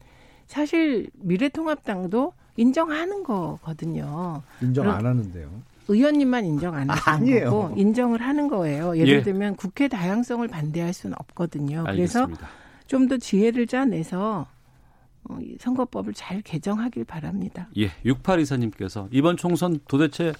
[0.46, 4.42] 사실 미래통합당도 인정하는 거거든요.
[4.60, 5.48] 인정 안 하는데요.
[5.88, 7.50] 의원님만 인정 안 하시는 아니에요.
[7.50, 8.96] 거고 인정을 하는 거예요.
[8.96, 9.22] 예를 예.
[9.22, 11.84] 들면 국회 다양성을 반대할 수는 없거든요.
[11.84, 12.48] 그래서 알겠습니다.
[12.86, 14.46] 좀더 지혜를 짜내서
[15.28, 17.68] 어, 이 선거법을 잘 개정하길 바랍니다.
[17.78, 20.32] 예, 6824님께서 이번 총선 도대체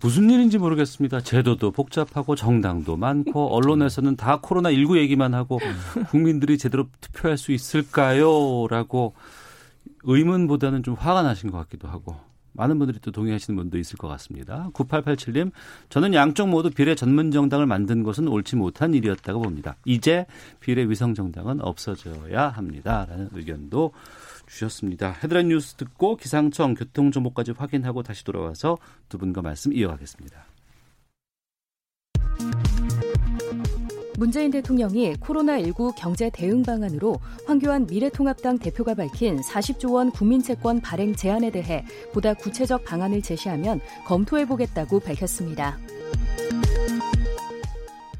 [0.00, 1.20] 무슨 일인지 모르겠습니다.
[1.20, 5.58] 제도도 복잡하고 정당도 많고 언론에서는 다 코로나 19 얘기만 하고
[6.10, 8.66] 국민들이 제대로 투표할 수 있을까요?
[8.68, 9.14] 라고
[10.04, 12.16] 의문보다는 좀 화가 나신 것 같기도 하고
[12.54, 14.70] 많은 분들이 또 동의하시는 분도 있을 것 같습니다.
[14.72, 15.50] 9887님,
[15.88, 19.76] 저는 양쪽 모두 비례 전문 정당을 만든 것은 옳지 못한 일이었다고 봅니다.
[19.84, 20.24] 이제
[20.60, 23.06] 비례 위성 정당은 없어져야 합니다.
[23.08, 23.92] 라는 의견도
[24.46, 25.12] 주셨습니다.
[25.22, 30.53] 헤드라인 뉴스 듣고 기상청 교통 정보까지 확인하고 다시 돌아와서 두 분과 말씀 이어가겠습니다.
[34.16, 41.50] 문재인 대통령이 코로나19 경제 대응 방안으로 황교안 미래통합당 대표가 밝힌 40조 원 국민채권 발행 제안에
[41.50, 45.78] 대해 보다 구체적 방안을 제시하면 검토해보겠다고 밝혔습니다.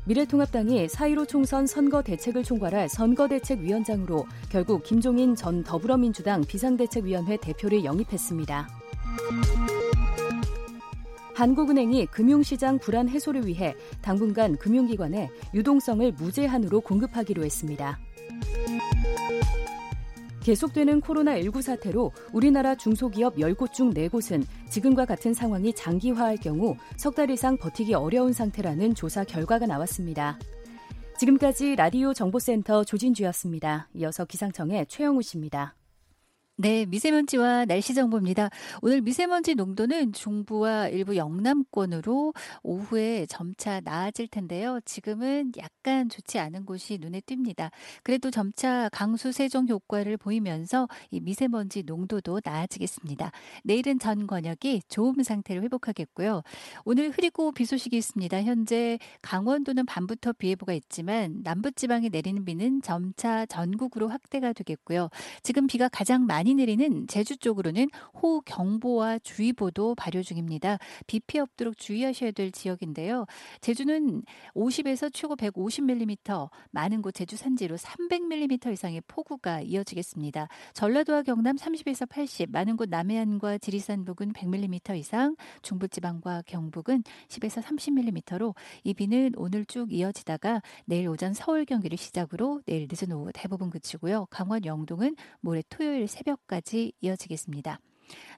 [0.06, 8.68] 미래통합당이 4.15 총선 선거 대책을 총괄할 선거대책위원장으로 결국 김종인 전 더불어민주당 비상대책위원회 대표를 영입했습니다.
[11.34, 17.98] 한국은행이 금융시장 불안 해소를 위해 당분간 금융기관에 유동성을 무제한으로 공급하기로 했습니다.
[20.44, 27.30] 계속되는 코로나19 사태로 우리나라 중소기업 10곳 중 4곳은 지금과 같은 상황이 장기화할 경우 석 달
[27.30, 30.38] 이상 버티기 어려운 상태라는 조사 결과가 나왔습니다.
[31.18, 33.88] 지금까지 라디오 정보센터 조진주였습니다.
[33.94, 35.74] 이어서 기상청의 최영우 씨입니다.
[36.56, 38.48] 네, 미세먼지와 날씨 정보입니다.
[38.80, 44.78] 오늘 미세먼지 농도는 중부와 일부 영남권으로 오후에 점차 나아질 텐데요.
[44.84, 47.72] 지금은 약간 좋지 않은 곳이 눈에 띕니다.
[48.04, 53.32] 그래도 점차 강수 세정 효과를 보이면서 이 미세먼지 농도도 나아지겠습니다.
[53.64, 56.42] 내일은 전 권역이 좋음 상태를 회복하겠고요.
[56.84, 58.44] 오늘 흐리고 비 소식이 있습니다.
[58.44, 65.08] 현재 강원도는 밤부터 비 예보가 있지만 남부 지방에 내리는 비는 점차 전국으로 확대가 되겠고요.
[65.42, 67.88] 지금 비가 가장 많이 많이 내리는 제주 쪽으로는
[68.20, 70.76] 호우경보와 주의보도 발효 중입니다.
[71.06, 73.24] 비 피해 없도록 주의하셔야 될 지역인데요.
[73.62, 74.22] 제주는
[74.54, 80.48] 50에서 최고 150mm, 많은 곳 제주 산지로 300mm 이상의 폭우가 이어지겠습니다.
[80.74, 88.54] 전라도와 경남 30에서 80, 많은 곳 남해안과 지리산 부근 100mm 이상, 중부지방과 경북은 10에서 30mm로
[88.82, 94.26] 이 비는 오늘 쭉 이어지다가 내일 오전 서울 경기를 시작으로 내일 늦은 오후 대부분 그치고요.
[94.28, 97.78] 강원 영동은 모레 토요일 새벽 까지 이어지겠습니다.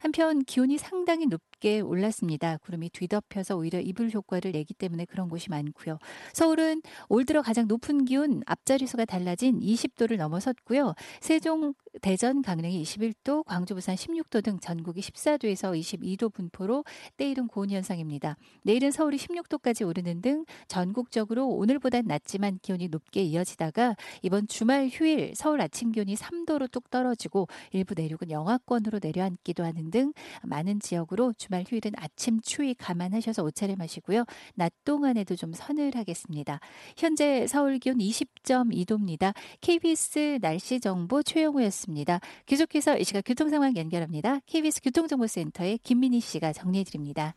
[0.00, 2.58] 한편 기온이 상당히 높게 올랐습니다.
[2.58, 5.98] 구름이 뒤덮여서 오히려 이불 효과를 내기 때문에 그런 곳이 많고요.
[6.32, 10.94] 서울은 올 들어 가장 높은 기온 앞자리수가 달라진 20도를 넘어섰고요.
[11.20, 16.84] 세종, 대전, 강릉이 21도, 광주, 부산 16도 등 전국이 14도에서 22도 분포로
[17.16, 18.36] 때이른 고온 현상입니다.
[18.62, 25.60] 내일은 서울이 16도까지 오르는 등 전국적으로 오늘보단 낮지만 기온이 높게 이어지다가 이번 주말 휴일 서울
[25.60, 31.92] 아침 기온이 3도로 뚝 떨어지고 일부 내륙은 영하권으로 내려앉기도 하는 등 많은 지역으로 주말 휴일은
[31.96, 34.24] 아침 추위 감안하셔서 옷차림 하시고요.
[34.54, 36.60] 낮 동안에도 좀 서늘하겠습니다.
[36.96, 39.34] 현재 서울 기온 20.2도입니다.
[39.60, 42.20] KBS 날씨 정보 최영우였습니다.
[42.46, 44.40] 계속해서 이 시각 교통 상황 연결합니다.
[44.46, 47.34] KBS 교통정보센터의 김민희 씨가 정리해 드립니다.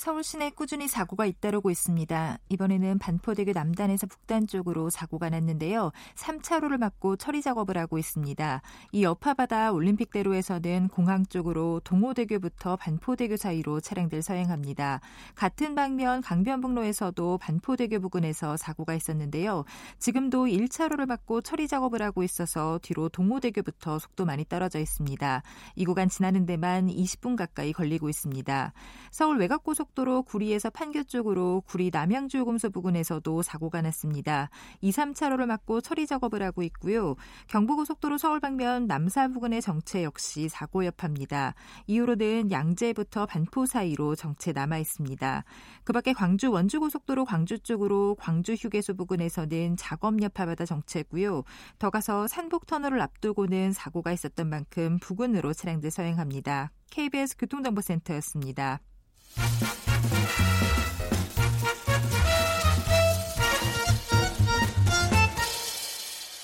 [0.00, 2.38] 서울 시내 꾸준히 사고가 잇따르고 있습니다.
[2.48, 5.92] 이번에는 반포대교 남단에서 북단 쪽으로 사고가 났는데요.
[6.14, 8.62] 3차로를 막고 처리 작업을 하고 있습니다.
[8.92, 15.00] 이 여파바다 올림픽대로에서는 공항 쪽으로 동호대교부터 반포대교 사이로 차량들 서행합니다.
[15.34, 19.66] 같은 방면 강변북로에서도 반포대교 부근에서 사고가 있었는데요.
[19.98, 25.42] 지금도 1차로를 막고 처리 작업을 하고 있어서 뒤로 동호대교부터 속도 많이 떨어져 있습니다.
[25.76, 28.72] 이 구간 지나는 데만 20분 가까이 걸리고 있습니다.
[29.10, 34.50] 서울 외곽고속 고속도로 구리에서 판교 쪽으로 구리 남양주요금소 부근에서도 사고가 났습니다.
[34.80, 37.16] 2, 3차로를 막고 처리 작업을 하고 있고요.
[37.48, 41.54] 경부고속도로 서울 방면 남사 부근의 정체 역시 사고 여파입니다.
[41.86, 45.44] 이후로는 양재부터 반포 사이로 정체 남아 있습니다.
[45.84, 51.42] 그 밖에 광주 원주고속도로 광주 쪽으로 광주 휴게소 부근에서는 작업 여파받아 정체고요.
[51.78, 56.70] 더 가서 산복터널을 앞두고는 사고가 있었던 만큼 부근으로 차량들 서행합니다.
[56.90, 58.80] KBS 교통정보센터였습니다.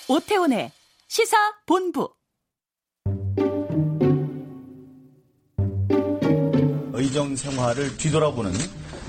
[0.08, 0.70] 오태훈의
[1.08, 2.08] 시사 본부.
[6.92, 8.52] 의정 생활을 뒤돌아보는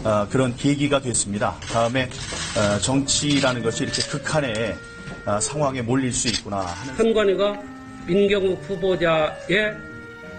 [0.04, 1.60] 어, 그런 계기가 됐습니다.
[1.72, 2.10] 다음에
[2.58, 4.76] 어, 정치라는 것이 이렇게 극한의
[5.26, 6.66] 어, 상황에 몰릴 수 있구나.
[6.98, 7.62] 선관위가
[8.08, 9.76] 민경욱 후보자의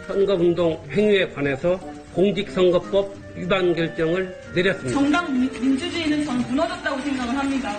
[0.07, 1.79] 선거운동 행위에 관해서
[2.15, 5.01] 공직선거법 위반 결정을 내렸습니다.
[5.01, 7.73] 정당 민 주주의는 저는 무너졌다고 생각을 합니다.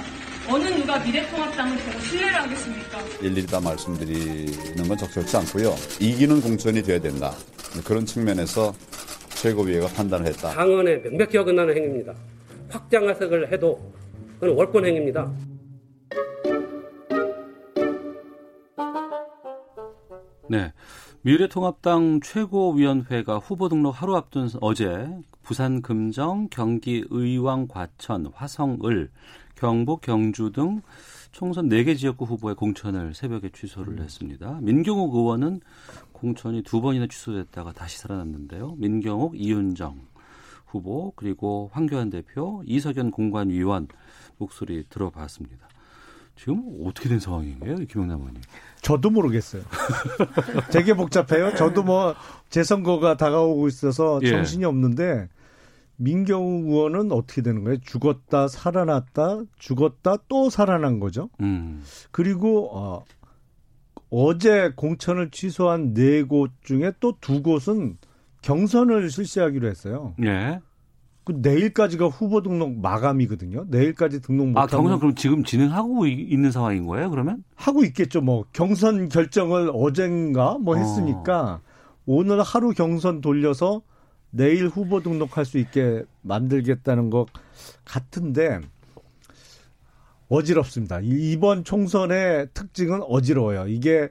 [0.47, 2.99] 어느 누가 미래통합당을 보고 신뢰를 하겠습니까?
[3.21, 5.75] 일일이 다 말씀드리는 건 적절치 않고요.
[5.99, 7.33] 이기는 공천이 돼야 된다.
[7.85, 8.73] 그런 측면에서
[9.35, 10.49] 최고위회가 판단을 했다.
[10.49, 12.13] 당원에 명백히 어긋나는 행위입니다.
[12.69, 13.93] 확장 해석을 해도
[14.39, 15.31] 그건 월권 행위입니다.
[20.49, 20.73] 네.
[21.21, 25.05] 미래통합당 최고위원회가 후보 등록 하루 앞둔 어제
[25.43, 29.09] 부산 금정, 경기 의왕 과천, 화성을,
[29.55, 30.81] 경북 경주 등
[31.33, 33.99] 총선 4개 지역구 후보의 공천을 새벽에 취소를 음.
[33.99, 34.59] 했습니다.
[34.61, 35.59] 민경욱 의원은
[36.13, 38.75] 공천이 두 번이나 취소됐다가 다시 살아났는데요.
[38.77, 39.99] 민경욱, 이윤정
[40.67, 43.89] 후보 그리고 황교안 대표, 이석연 공관위원
[44.37, 45.68] 목소리 들어봤습니다.
[46.39, 48.41] 지금 어떻게 된 상황인가요, 김영남 의원님?
[48.81, 49.61] 저도 모르겠어요.
[50.71, 51.53] 되게 복잡해요.
[51.55, 52.15] 저도 뭐
[52.49, 54.29] 재선거가 다가오고 있어서 예.
[54.29, 55.27] 정신이 없는데
[55.97, 57.77] 민경우 의원은 어떻게 되는 거예요?
[57.81, 61.29] 죽었다 살아났다 죽었다 또 살아난 거죠.
[61.41, 61.83] 음.
[62.11, 63.03] 그리고 어,
[64.09, 67.97] 어제 공천을 취소한 네 곳 중에 또 두 곳은
[68.43, 70.13] 경선을 실시하기로 했어요.
[70.17, 70.61] 네.
[71.23, 73.65] 그 내일까지가 후보 등록 마감이거든요.
[73.67, 74.59] 내일까지 등록 못.
[74.59, 77.09] 아 경선 그럼 지금 진행하고 있는 상황인 거예요?
[77.09, 77.43] 그러면?
[77.55, 78.21] 하고 있겠죠.
[78.21, 81.61] 뭐 경선 결정을 어젠가 뭐 했으니까 어.
[82.05, 83.81] 오늘 하루 경선 돌려서
[84.31, 87.27] 내일 후보 등록할 수 있게 만들겠다는 것
[87.85, 88.61] 같은데
[90.29, 90.99] 어지럽습니다.
[91.01, 93.67] 이번 총선의 특징은 어지러워요.
[93.67, 94.09] 이게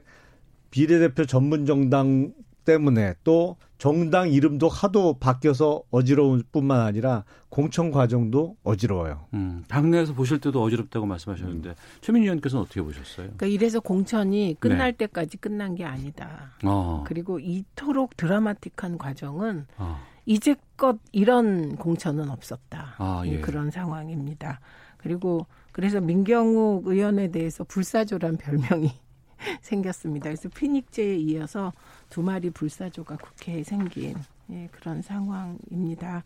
[0.71, 2.33] 비례대표 전문 정당
[2.65, 9.25] 때문에 또 정당 이름도 하도 바뀌어서 어지러울 뿐만 아니라 공천 과정도 어지러워요.
[9.33, 11.75] 음, 당내에서 보실 때도 어지럽다고 말씀하셨는데 음.
[12.01, 13.27] 최민희 의원께서는 어떻게 보셨어요?
[13.37, 14.97] 그러니까 이래서 공천이 끝날 네.
[15.07, 16.51] 때까지 끝난 게 아니다.
[16.65, 17.05] 어.
[17.07, 19.97] 그리고 이토록 드라마틱한 과정은 어.
[20.25, 22.95] 이제껏 이런 공천은 없었다.
[22.97, 23.39] 아, 예.
[23.39, 24.59] 그런 상황입니다.
[24.97, 28.91] 그리고 그래서 민경욱 의원에 대해서 불사조란 별명이
[29.61, 30.25] 생겼습니다.
[30.25, 31.73] 그래서 피닉제에 이어서
[32.09, 34.15] 두 마리 불사조가 국회에 생긴
[34.51, 36.23] 예, 그런 상황입니다.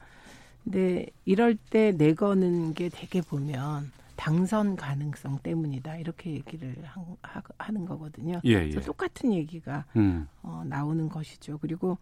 [0.64, 8.40] 근데 이럴 때 내거는 게 되게 보면 당선 가능성 때문이다 이렇게 얘기를 하, 하는 거거든요.
[8.44, 8.86] 예, 그래서 예.
[8.86, 10.28] 똑같은 얘기가 음.
[10.42, 11.58] 어, 나오는 것이죠.
[11.58, 11.98] 그리고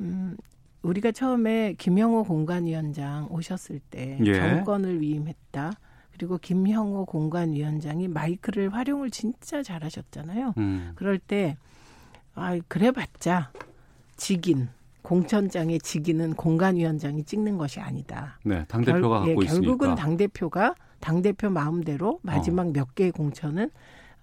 [0.00, 0.36] 음,
[0.82, 4.34] 우리가 처음에 김영호 공관위원장 오셨을 때 예.
[4.34, 5.72] 정권을 위임했다.
[6.20, 10.52] 그리고 김형호 공관위원장이 마이크를 활용을 진짜 잘하셨잖아요.
[10.58, 10.92] 음.
[10.94, 11.56] 그럴 때
[12.34, 13.50] 아, 그래봤자
[14.18, 14.68] 직인
[15.00, 18.38] 공천장의 직인은 공관위원장이 찍는 것이 아니다.
[18.44, 19.94] 네, 당 대표가 결- 갖고 예, 결국은 있으니까.
[19.94, 23.70] 당 대표가 당 대표 마음대로 마지막 몇 개의 공천은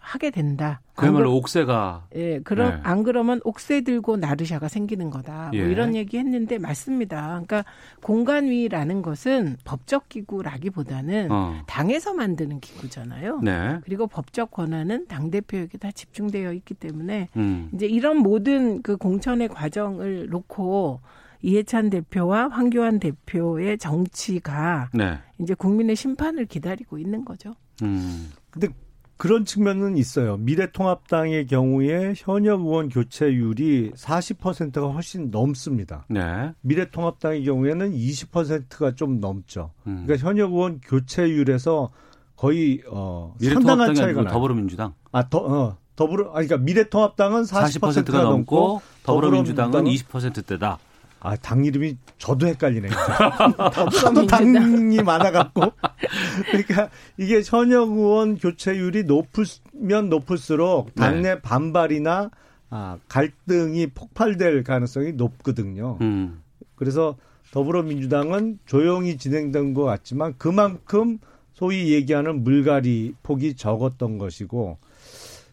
[0.08, 0.80] 하게 된다.
[0.96, 2.80] 그야말로 안 그- 옥새가 예, 그럼 네.
[2.84, 5.52] 안 그러면 옥새 들고 나르샤가 생기는 거다.
[5.54, 5.62] 예.
[5.62, 7.28] 뭐 이런 얘기 했는데 맞습니다.
[7.28, 7.66] 그러니까
[8.02, 11.62] 공간위라는 것은 법적 기구라기보다는 어.
[11.68, 13.42] 당에서 만드는 기구잖아요.
[13.44, 13.80] 네.
[13.84, 17.70] 그리고 법적 권한은 당 대표에게 다 집중되어 있기 때문에 음.
[17.74, 21.02] 이제 이런 모든 그 공천의 과정을 놓고
[21.42, 25.20] 이해찬 대표와 황교안 대표의 정치가 네.
[25.40, 27.54] 이제 국민의 심판을 기다리고 있는 거죠.
[27.84, 28.32] 음.
[28.50, 28.70] 근데
[29.18, 30.38] 그런 측면은 있어요.
[30.38, 36.06] 미래통합당의 경우에 현역 의원 교체율이 40%가 훨씬 넘습니다.
[36.08, 36.54] 네.
[36.62, 39.72] 미래통합당의 경우에는 20%가 좀 넘죠.
[39.88, 40.04] 음.
[40.06, 41.90] 그러니까 현역 의원 교체율에서
[42.36, 44.32] 거의 어 상당한 차이가 나요.
[44.32, 44.94] 더불어민주당.
[45.12, 50.78] 아, 더, 어, 더불어, 아니, 그러니까 미래통합당은 40%가, 40%가 넘고 더불어민주당은 더불어민주당은 20%대다.
[51.20, 52.92] 아, 당 이름이 저도 헷갈리네요.
[52.92, 55.74] 하도 당이 많아갖고.
[56.52, 62.30] 그러니까 이게 현역 의원 교체율이 높으면 높을수록 당내 반발이나
[62.70, 65.98] 아, 갈등이 폭발될 가능성이 높거든요.
[66.02, 66.42] 음.
[66.76, 67.16] 그래서
[67.52, 71.18] 더불어민주당은 조용히 진행된 것 같지만 그만큼
[71.54, 74.78] 소위 얘기하는 물갈이 폭이 적었던 것이고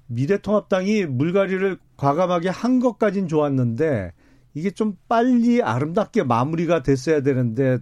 [0.08, 4.12] 미래통합당이 물갈이를 과감하게 한 것까진 좋았는데
[4.54, 7.78] 이게 좀 빨리 아름답게 마무리가 됐어야 되는데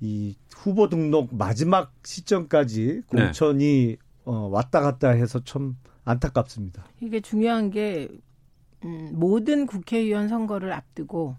[0.00, 3.24] 이 후보 등록 마지막 시점까지 네.
[3.24, 6.84] 공천이 어, 왔다 갔다 해서 참 안타깝습니다.
[7.00, 8.08] 이게 중요한 게
[8.84, 11.36] 음, 모든 국회의원 선거를 앞두고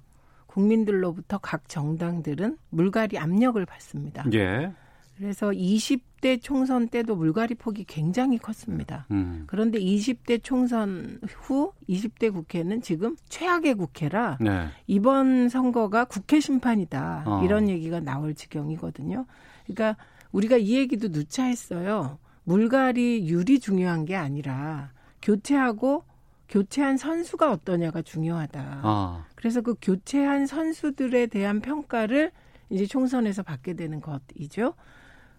[0.47, 4.25] 국민들로부터 각 정당들은 물갈이 압력을 받습니다.
[4.33, 4.71] 예.
[5.17, 9.05] 그래서 20대 총선 때도 물갈이 폭이 굉장히 컸습니다.
[9.11, 9.43] 음.
[9.47, 14.67] 그런데 20대 총선 후 20대 국회는 지금 최악의 국회라 네.
[14.87, 17.23] 이번 선거가 국회 심판이다.
[17.25, 17.43] 어.
[17.45, 19.25] 이런 얘기가 나올 지경이거든요.
[19.65, 19.97] 그러니까
[20.31, 22.19] 우리가 이 얘기도 누차 했어요.
[22.43, 24.91] 물갈이 율이 중요한 게 아니라
[25.21, 26.03] 교체하고
[26.49, 28.81] 교체한 선수가 어떠냐가 중요하다.
[28.83, 29.25] 아.
[29.35, 32.31] 그래서 그 교체한 선수들에 대한 평가를
[32.69, 34.73] 이제 총선에서 받게 되는 것이죠.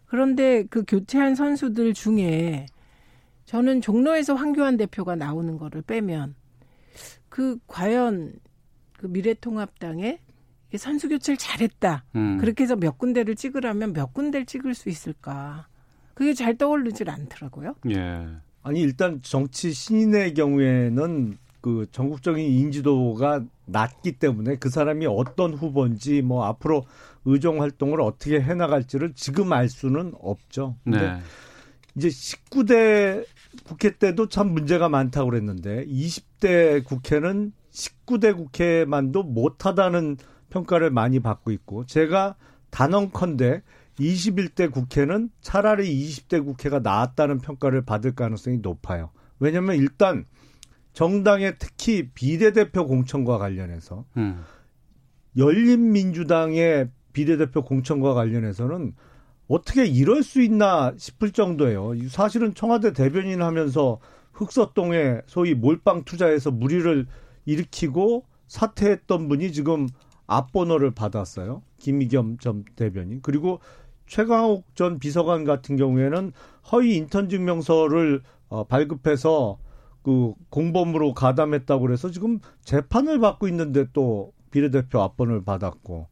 [0.07, 2.67] 그런데 그 교체한 선수들 중에
[3.45, 6.35] 저는 종로에서 황교안 대표가 나오는 거를 빼면
[7.29, 8.35] 그 과연
[8.97, 10.21] 그 미래통합당에
[10.77, 12.05] 선수 교체를 잘했다.
[12.17, 12.39] 음.
[12.39, 15.69] 그렇게 해서 몇 군데를 찍으라면 몇 군데를 찍을 수 있을까?
[16.15, 17.75] 그게 잘 떠오르질 않더라고요.
[17.91, 18.27] 예.
[18.63, 26.45] 아니 일단 정치 신인의 경우에는 그 전국적인 인지도가 낮기 때문에 그 사람이 어떤 후보인지 뭐
[26.45, 26.85] 앞으로
[27.27, 30.77] 의정 활동을 어떻게 해 나갈지를 지금 알 수는 없죠.
[30.85, 31.19] 근데 네.
[31.97, 33.27] 이제 19대
[33.65, 40.17] 국회 때도 참 문제가 많다고 그랬는데 20대 국회는 19대 국회만도 못하다는
[40.51, 42.37] 평가를 많이 받고 있고 제가
[42.71, 43.63] 단언컨대
[43.99, 49.11] 21대 국회는 차라리 20대 국회가 나았다는 평가를 받을 가능성이 높아요.
[49.39, 50.27] 왜냐하면 일단
[50.93, 54.43] 정당의 특히 비례대표 공천과 관련해서 음.
[55.37, 58.93] 열린민주당의 비례대표 공천과 관련해서는
[59.49, 61.95] 어떻게 이럴 수 있나 싶을 정도예요.
[62.11, 63.99] 사실은 청와대 대변인 하면서
[64.35, 67.07] 흑서동에 소위 몰빵 투자해서 무리를
[67.47, 69.89] 일으키고 사퇴했던 분이 지금
[70.27, 71.63] 앞번호를 받았어요.
[71.79, 73.21] 김의겸 전 대변인.
[73.23, 73.61] 그리고
[74.07, 76.33] 최강욱 전 비서관 같은 경우에는
[76.71, 79.57] 허위 인턴 증명서를 어, 발급해서
[80.03, 86.09] 그 공범으로 가담했다고 그래서 지금 재판을 받고 있는데 또 비례대표 앞번호를 받았고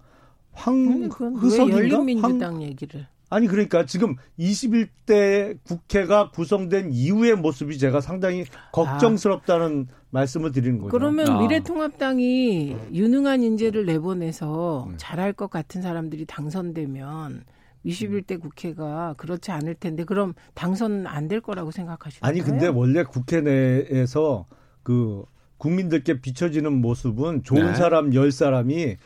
[0.55, 1.76] 황흑석인가?
[1.78, 3.07] 열린민주당 얘기를?
[3.30, 10.90] 아니 그러니까 지금 21대 국회가 구성된 이후의 모습이 제가 상당히 걱정스럽다는 말씀을 드리는 거죠.
[10.90, 11.40] 그러면 아.
[11.40, 17.44] 미래통합당이 유능한 인재를 내보내서 잘할 것 같은 사람들이 당선되면
[17.84, 22.28] 21대 국회가 그렇지 않을 텐데 그럼 당선 안 될 거라고 생각하시나요?
[22.30, 24.46] 아니 근데 원래 국회 내에서
[24.82, 25.24] 그
[25.59, 27.74] 국민들께 비춰지는 모습은 좋은 네.
[27.74, 28.96] 사람 10사람이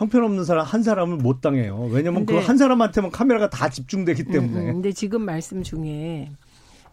[0.00, 1.88] 형편없는 사람 한 사람을 못 당해요.
[1.92, 4.60] 왜냐면 그 한 사람한테만 카메라가 다 집중되기 음, 때문에.
[4.60, 6.30] 음, 근데 지금 말씀 중에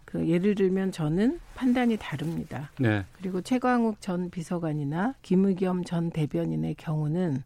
[0.04, 2.70] 그 예를 들면 저는 판단이 다릅니다.
[2.78, 3.04] 네.
[3.12, 7.42] 그리고 최광욱 전 비서관이나 김의겸 전 대변인의 경우는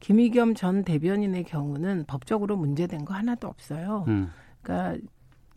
[0.00, 4.04] 김의겸 전 대변인의 경우는 법적으로 문제된 거 하나도 없어요.
[4.08, 4.30] 음.
[4.60, 5.02] 그러니까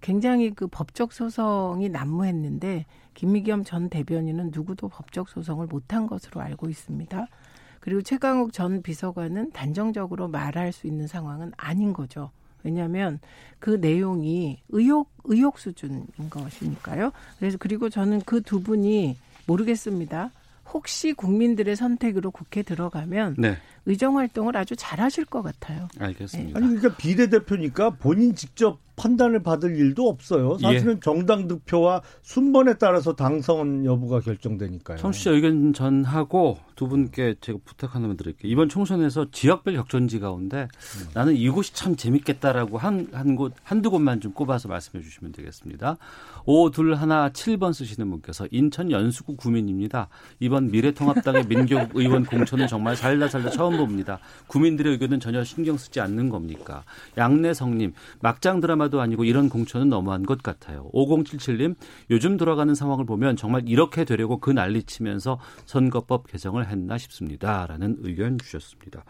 [0.02, 7.28] 굉장히 그 법적 소송이 난무했는데 김의겸 전 대변인은 누구도 법적 소송을 못한 것으로 알고 있습니다.
[7.80, 12.32] 그리고 최강욱 전 비서관은 단정적으로 말할 수 있는 상황은 아닌 거죠.
[12.64, 13.20] 왜냐하면
[13.60, 17.12] 그 내용이 의혹 의혹 수준인 것이니까요.
[17.40, 20.32] 그래서 그리고 저는 그 두 분이 모르겠습니다.
[20.74, 23.58] 혹시 국민들의 선택으로 국회 들어가면 네.
[23.86, 25.88] 의정 활동을 아주 잘하실 것 같아요.
[26.00, 26.58] 알겠습니다.
[26.58, 30.58] 아니 그러니까 비례대표니까 본인 직접 판단을 받을 일도 없어요.
[30.58, 31.00] 사실은 예.
[31.00, 34.98] 정당 득표와 순번에 따라서 당선 여부가 결정되니까요.
[34.98, 38.52] 청취자 의견 전하고 두 분께 제가 부탁 하나만 드릴게요.
[38.52, 40.68] 이번 총선에서 지역별 격전지 가운데
[41.14, 45.98] 나는 이곳이 참 재밌겠다라고 한, 한 곳, 한두 곳만 좀 꼽아서 말씀해 주시면 되겠습니다.
[46.46, 50.10] 5217 7번 쓰시는 분께서 인천 연수구 구민입니다.
[50.40, 54.20] 이번 미래통합당의 민교국 의원 공천은 정말 살다 살다 처음 봅니다.
[54.48, 56.84] 구민들의 의견은 전혀 신경 쓰지 않는 겁니까?
[57.18, 60.90] 양내성님, 막장 드라마도 아니고 이런 공천은 너무한 것 같아요.
[60.94, 61.76] 5077님,
[62.10, 67.66] 요즘 돌아가는 상황을 보면 정말 이렇게 되려고 그 난리 치면서 선거법 개정을 했나 싶습니다.
[67.68, 69.04] 라는 의견 주셨습니다.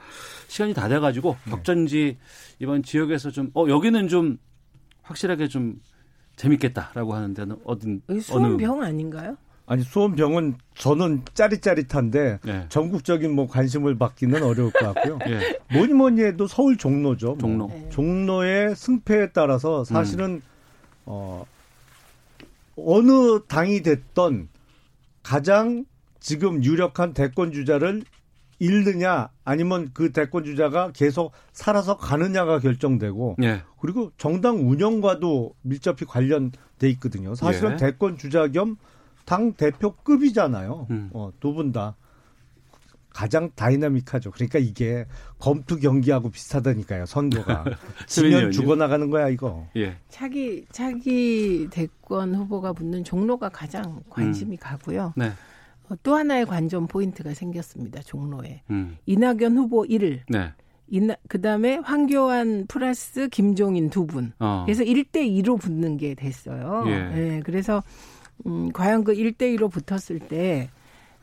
[0.47, 2.17] 시간이 다 돼가지고 격전지
[2.59, 4.37] 이번 지역에서 좀, 어, 여기는 좀
[5.03, 5.79] 확실하게 좀
[6.35, 8.19] 재밌겠다라고 하는 데는 어딘, 어느.
[8.21, 9.35] 수원병 아닌가요?
[9.69, 12.65] 아니 수원병은 저는 짜릿짜릿한데 네.
[12.69, 15.19] 전국적인 뭐 관심을 받기는 어려울 것 같고요.
[15.29, 15.59] 예.
[15.71, 17.27] 뭐니 뭐니 해도 서울 종로죠.
[17.27, 17.37] 뭐.
[17.37, 17.67] 종로.
[17.67, 17.87] 네.
[17.89, 20.41] 종로의 승패에 따라서 사실은
[21.05, 21.45] 어
[22.77, 24.49] 어느 당이 됐던
[25.21, 25.85] 가장
[26.19, 28.01] 지금 유력한 대권 주자를
[28.57, 33.61] 잃느냐 아니면 그 대권 주자가 계속 살아서 가느냐가 결정되고 예.
[33.79, 37.35] 그리고 정당 운영과도 밀접히 관련돼 있거든요.
[37.35, 37.77] 사실은 예.
[37.77, 38.77] 대권 주자 겸
[39.29, 40.87] 당 대표급이잖아요.
[40.89, 41.09] 음.
[41.13, 41.95] 어, 두 분 다
[43.11, 44.31] 가장 다이나믹하죠.
[44.31, 45.05] 그러니까 이게
[45.39, 47.05] 검투 경기하고 비슷하다니까요.
[47.05, 47.65] 선거가
[48.07, 48.51] 지면.
[48.51, 49.67] 죽어나가는 거야 이거.
[49.75, 49.97] 예.
[50.09, 55.13] 차기 차기 대권 후보가 붙는 종로가 가장 관심이 가고요.
[55.17, 55.31] 네.
[55.89, 58.01] 어, 또 하나의 관전 포인트가 생겼습니다.
[58.03, 58.95] 종로에 음.
[59.07, 60.53] 이낙연 후보 1, 네.
[60.87, 64.31] 이나, 그다음에 황교안 플러스 김종인 두 분.
[64.39, 64.63] 어.
[64.65, 66.83] 그래서 1대 2로 붙는 게 됐어요.
[66.87, 66.91] 예.
[67.35, 67.83] 예, 그래서
[68.45, 70.69] 음, 과연 그 1대 2로 붙었을 때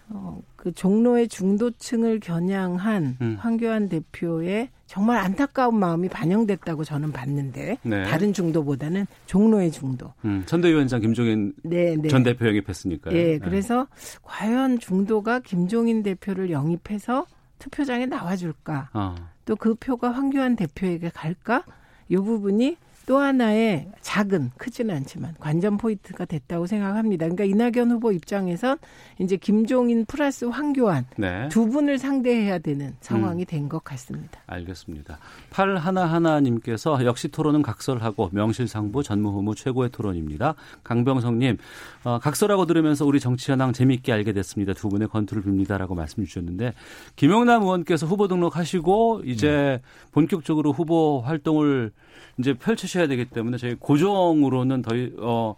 [0.09, 3.37] 어, 그 종로의 중도층을 겨냥한 음.
[3.41, 8.03] 황교안 대표의 정말 안타까운 마음이 반영됐다고 저는 봤는데 네.
[8.05, 10.13] 다른 중도보다는 종로의 중도.
[10.25, 12.09] 음, 선대위원장 김종인 네, 네.
[12.09, 13.17] 전 대표 영입했으니까요.
[13.17, 13.39] 예, 네.
[13.39, 13.89] 그래서
[14.23, 17.27] 과연 중도가 김종인 대표를 영입해서
[17.59, 18.91] 투표장에 나와줄까?
[18.93, 19.15] 어.
[19.45, 21.65] 또그 표가 황교안 대표에게 갈까?
[22.09, 22.77] 이 부분이
[23.07, 27.29] 또 하나의 작은 크지는 않지만 관전 포인트가 됐다고 생각합니다.
[27.29, 28.79] 그러니까 이낙연 후보 입장에선
[29.21, 31.49] 이제 김종인 플러스 황교안 네.
[31.49, 34.41] 두 분을 상대해야 되는 상황이 된것 같습니다.
[34.47, 35.19] 알겠습니다.
[35.51, 40.57] 81하나님께서 역시 토론은 각설하고 명실상부 전무후무 최고의 토론입니다.
[40.83, 41.59] 강병성님,
[42.03, 44.75] 어, 각설하고 들으면서 우리 정치 현황 재미있게 알게 됐습니다.
[44.75, 46.75] 두 분의 건투를 빕니다라고 말씀 주셨는데
[47.15, 49.81] 김영남 의원께서 후보 등록하시고 이제
[50.11, 51.93] 본격적으로 후보 활동을
[52.39, 55.55] 이제 펼치 셔야 되기 때문에 저희 고정으로는 더 어,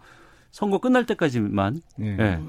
[0.51, 2.17] 선거 끝날 때까지만 예.
[2.19, 2.39] 예,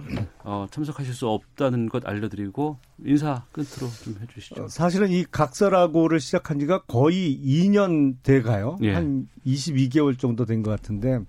[0.43, 4.63] 어, 참석하실 수 없다는 것 알려드리고 인사 끝으로 좀 해주시죠.
[4.65, 8.79] 어, 사실은 이 각설하고를 시작한 지가 거의 2년 돼가요.
[8.81, 8.95] 예.
[8.95, 11.21] 한 22개월 정도 된 것 같은데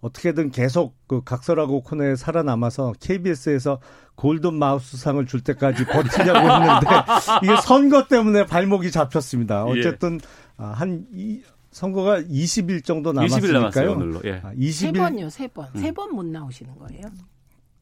[0.00, 3.80] 어떻게든 계속 그 각설하고 코너에 살아남아서 KBS에서
[4.14, 6.86] 골든 마우스상을 줄 때까지 버티려고 했는데
[7.42, 9.64] 이게 선거 때문에 발목이 잡혔습니다.
[9.66, 9.80] 예.
[9.80, 10.20] 어쨌든
[10.56, 13.52] 아, 한 이, 선거가 20일 정도 20일 남았으니까요.
[13.52, 14.20] 남았어요, 오늘로.
[14.24, 14.40] 예.
[14.44, 14.56] 아, 세
[14.90, 15.68] 20일 번이요, 세 번.
[15.74, 15.80] 음.
[15.80, 17.02] 세번 못 나오시는 거예요?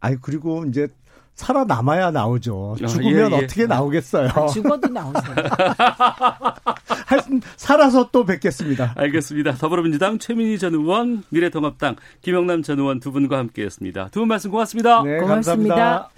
[0.00, 0.88] 아니 그리고 이제
[1.34, 2.76] 살아남아야 나오죠.
[2.82, 3.44] 아, 죽으면 예, 예.
[3.44, 4.28] 어떻게 나오겠어요.
[4.34, 5.34] 아, 죽어도 나오세요.
[7.06, 8.92] 하여튼 살아서 또 뵙겠습니다.
[8.96, 9.52] 알겠습니다.
[9.52, 14.08] 더불어민주당 최민희 전 의원, 미래통합당 김영남 전 의원 두 분과 함께했습니다.
[14.10, 15.02] 두 분 말씀 고맙습니다.
[15.04, 15.74] 네, 고맙습니다.
[15.74, 16.17] 감사합니다.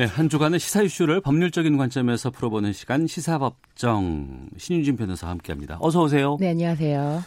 [0.00, 5.76] 네, 한 주간의 시사 이슈를 법률적인 관점에서 풀어보는 시간 시사법정 신윤진 변호사와 함께합니다.
[5.78, 6.38] 어서 오세요.
[6.40, 7.22] 네, 안녕하세요.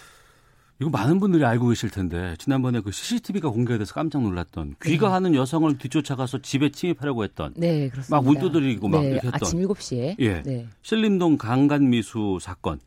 [0.81, 6.39] 이거 많은 분들이 알고 계실 텐데 지난번에 그 CCTV가 공개돼서 깜짝 놀랐던 귀가하는 여성을 뒤쫓아가서
[6.39, 8.15] 집에 침입하려고 했던 네, 그렇습니다.
[8.15, 10.15] 막문 두드리고 막 네, 이렇게 했던 아침 7시에.
[10.17, 10.41] 예.
[10.41, 10.67] 네.
[10.81, 12.79] 신림동 강간미수 사건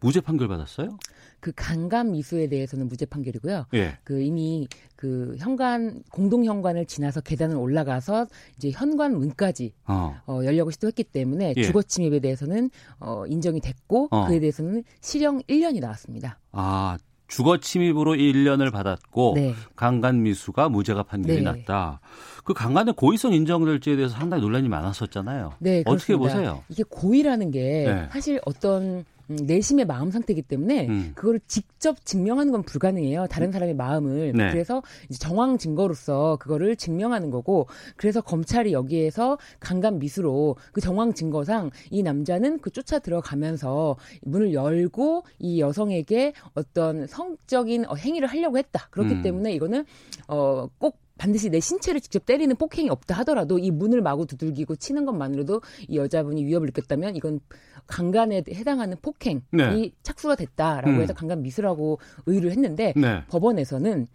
[0.00, 0.96] 무죄 판결 받았어요?
[1.40, 3.66] 그 강간 미수에 대해서는 무죄 판결이고요.
[3.74, 3.98] 예.
[4.04, 8.26] 그 이미 그 현관 공동 현관을 지나서 계단을 올라가서
[8.56, 10.20] 이제 현관 문까지 어.
[10.26, 11.62] 어, 열려고 시도했기 때문에 예.
[11.62, 14.26] 주거 침입에 대해서는 어, 인정이 됐고 어.
[14.26, 16.38] 그에 대해서는 실형 1년이 나왔습니다.
[16.52, 16.98] 아,
[17.30, 19.54] 주거 침입으로 1년을 받았고 네.
[19.76, 21.42] 강간 미수가 무죄가 판결이 네.
[21.42, 22.00] 났다.
[22.44, 25.52] 그 강간의 고의성 인정될지에 대해서 상당히 논란이 많았었잖아요.
[25.60, 26.34] 네, 어떻게 그렇습니다.
[26.34, 26.64] 보세요?
[26.68, 28.08] 이게 고의라는 게 네.
[28.10, 31.12] 사실 어떤 음, 내심의 마음 상태이기 때문에 음.
[31.14, 33.26] 그거를 직접 증명하는 건 불가능해요.
[33.28, 34.32] 다른 사람의 마음을.
[34.32, 34.50] 네.
[34.50, 37.66] 그래서 이제 정황 증거로서 그거를 증명하는 거고
[37.96, 45.24] 그래서 검찰이 여기에서 강간 미수로 그 정황 증거상 이 남자는 그 쫓아 들어가면서 문을 열고
[45.38, 48.88] 이 여성에게 어떤 성적인 어, 행위를 하려고 했다.
[48.90, 49.22] 그렇기 음.
[49.22, 49.84] 때문에 이거는
[50.26, 55.60] 어꼭 반드시 내 신체를 직접 때리는 폭행이 없다 하더라도 이 문을 마구 두들기고 치는 것만으로도
[55.86, 57.40] 이 여자분이 위협을 느꼈다면 이건
[57.86, 59.92] 강간에 해당하는 폭행이 네.
[60.02, 61.02] 착수가 됐다라고 음.
[61.02, 63.22] 해서 강간 미수라고 의의를 했는데 네.
[63.28, 64.06] 법원에서는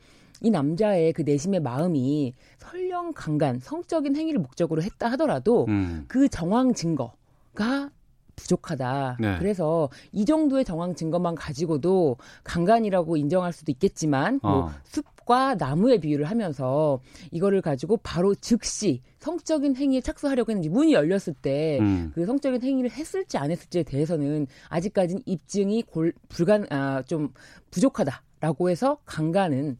[0.42, 6.06] 이 남자의 그 내심의 마음이 설령 강간, 성적인 행위를 목적으로 했다 하더라도 음.
[6.08, 7.92] 그 정황 증거가
[8.36, 9.18] 부족하다.
[9.20, 9.38] 네.
[9.38, 14.72] 그래서 이 정도의 정황 증거만 가지고도 강간이라고 인정할 수도 있겠지만 뭐 어.
[14.84, 17.00] 숲 과 나무의 비유를 하면서
[17.32, 22.14] 이거를 가지고 바로 즉시 성적인 행위에 착수하려고 했는지 문이 열렸을 때그 음.
[22.14, 27.34] 성적인 행위를 했을지 안 했을지에 대해서는 아직까지는 입증이 골, 불간 아, 좀
[27.72, 29.80] 부족하다라고 해서 강간은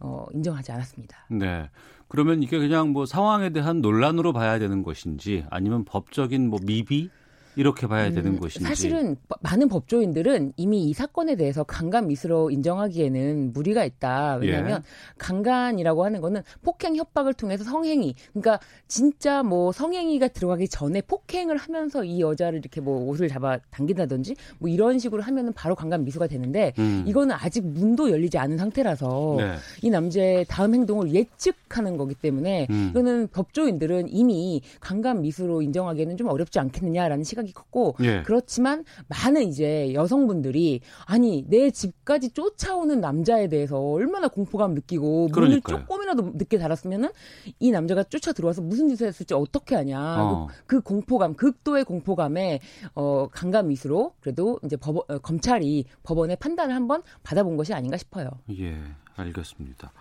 [0.00, 1.26] 어, 인정하지 않았습니다.
[1.30, 1.70] 네.
[2.08, 7.08] 그러면 이게 그냥 뭐 상황에 대한 논란으로 봐야 되는 것인지 아니면 법적인 뭐 미비
[7.56, 12.50] 이렇게 봐야 되는 음, 것인지 사실은 바- 많은 법조인들은 이미 이 사건에 대해서 강간 미수로
[12.50, 14.36] 인정하기에는 무리가 있다.
[14.36, 15.16] 왜냐하면 예.
[15.18, 18.14] 강간이라고 하는 거는 폭행 협박을 통해서 성행위.
[18.32, 24.34] 그러니까 진짜 뭐 성행위가 들어가기 전에 폭행을 하면서 이 여자를 이렇게 뭐 옷을 잡아 당긴다든지
[24.58, 27.04] 뭐 이런 식으로 하면은 바로 강간 미수가 되는데 음.
[27.06, 29.54] 이거는 아직 문도 열리지 않은 상태라서 네.
[29.82, 32.88] 이 남자의 다음 행동을 예측하는 거기 때문에 음.
[32.90, 38.22] 이거는 법조인들은 이미 강간 미수로 인정하기에는 좀 어렵지 않겠느냐라는 시각 이 컸고 예.
[38.22, 45.78] 그렇지만 많은 이제 여성분들이 아니 내 집까지 쫓아오는 남자에 대해서 얼마나 공포감 느끼고 문을 그러니까요.
[45.80, 47.10] 조금이라도 늦게 달았으면은
[47.58, 50.46] 이 남자가 쫓아 들어와서 무슨 짓을 했을지 어떻게 하냐 어.
[50.66, 52.60] 그, 그 공포감 극도의 공포감에
[52.94, 58.28] 어 강간 미수로 그래도 이제 법 어, 검찰이 법원의 판단을 한번 받아본 것이 아닌가 싶어요.
[58.50, 58.76] 예,
[59.16, 59.92] 알겠습니다.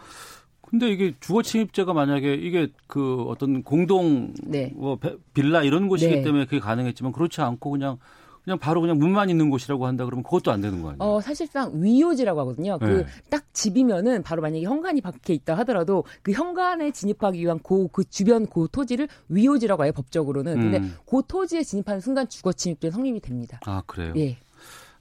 [0.62, 4.72] 근데 이게 주거 침입죄가 만약에 이게 그 어떤 공동 네.
[4.76, 6.22] 뭐 배- 빌라 이런 곳이기 네.
[6.22, 7.98] 때문에 그게 가능했지만 그렇지 않고 그냥
[8.44, 10.98] 그냥 바로 그냥 문만 있는 곳이라고 한다 그러면 그것도 안 되는 거 아니에요?
[11.04, 12.80] 어, 사실상 위요지라고 하거든요.
[12.80, 12.88] 네.
[12.88, 18.48] 그딱 집이면은 바로 만약에 현관이 밖에 있다 하더라도 그 현관에 진입하기 위한 그, 그 주변
[18.48, 20.56] 그 토지를 위요지라고 해요, 법적으로는.
[20.56, 20.96] 근데 음.
[21.06, 23.60] 그 토지에 진입하는 순간 주거 침입죄 성립이 됩니다.
[23.66, 24.14] 아 그래요?
[24.18, 24.38] 예.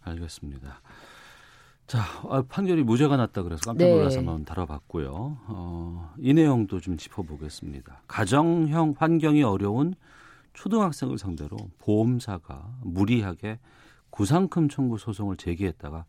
[0.03, 0.81] 알겠습니다.
[1.91, 3.93] 자 아, 판결이 무죄가 났다 그래서 깜짝 네.
[3.93, 5.39] 놀라서 한번 다뤄봤고요.
[5.49, 8.03] 어, 이 내용도 좀 짚어보겠습니다.
[8.07, 9.95] 가정형 환경이 어려운
[10.53, 13.59] 초등학생을 상대로 보험사가 무리하게
[14.11, 16.05] 구상금 청구 소송을 제기했다가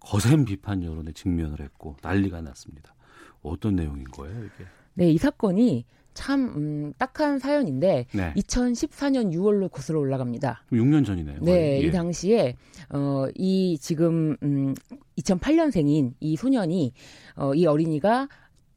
[0.00, 2.94] 거센 비판 여론에 직면을 했고 난리가 났습니다.
[3.42, 4.64] 어떤 내용인 거예요 이게?
[4.94, 5.84] 네, 이 사건이
[6.14, 8.34] 참 음, 딱한 사연인데 네.
[8.36, 10.64] 2014년 6월로 거슬러 올라갑니다.
[10.72, 11.38] 6년 전이네요.
[11.40, 11.82] 네.
[11.82, 11.86] 예.
[11.86, 12.56] 이 당시에
[12.90, 14.74] 어, 이 지금 음,
[15.18, 16.92] 2008년생인 이 소년이
[17.36, 18.28] 어, 이 어린이가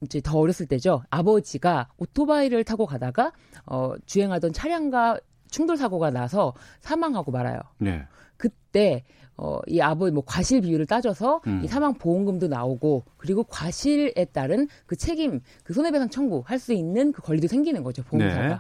[0.02, 1.04] 이제 더 어렸을 때죠.
[1.10, 3.32] 아버지가 오토바이를 타고 가다가
[3.66, 5.20] 어, 주행하던 차량과
[5.50, 7.60] 충돌 사고가 나서 사망하고 말아요.
[7.78, 8.04] 네.
[8.38, 9.04] 그때
[9.38, 11.62] 어, 이 아버지 뭐 과실 비율을 따져서 음.
[11.64, 17.12] 이 사망 보험금도 나오고 그리고 과실에 따른 그 책임 그 손해배상 청구 할 수 있는
[17.12, 18.48] 그 권리도 생기는 거죠 보험사가.
[18.48, 18.56] 네.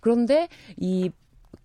[0.00, 1.10] 그런데 이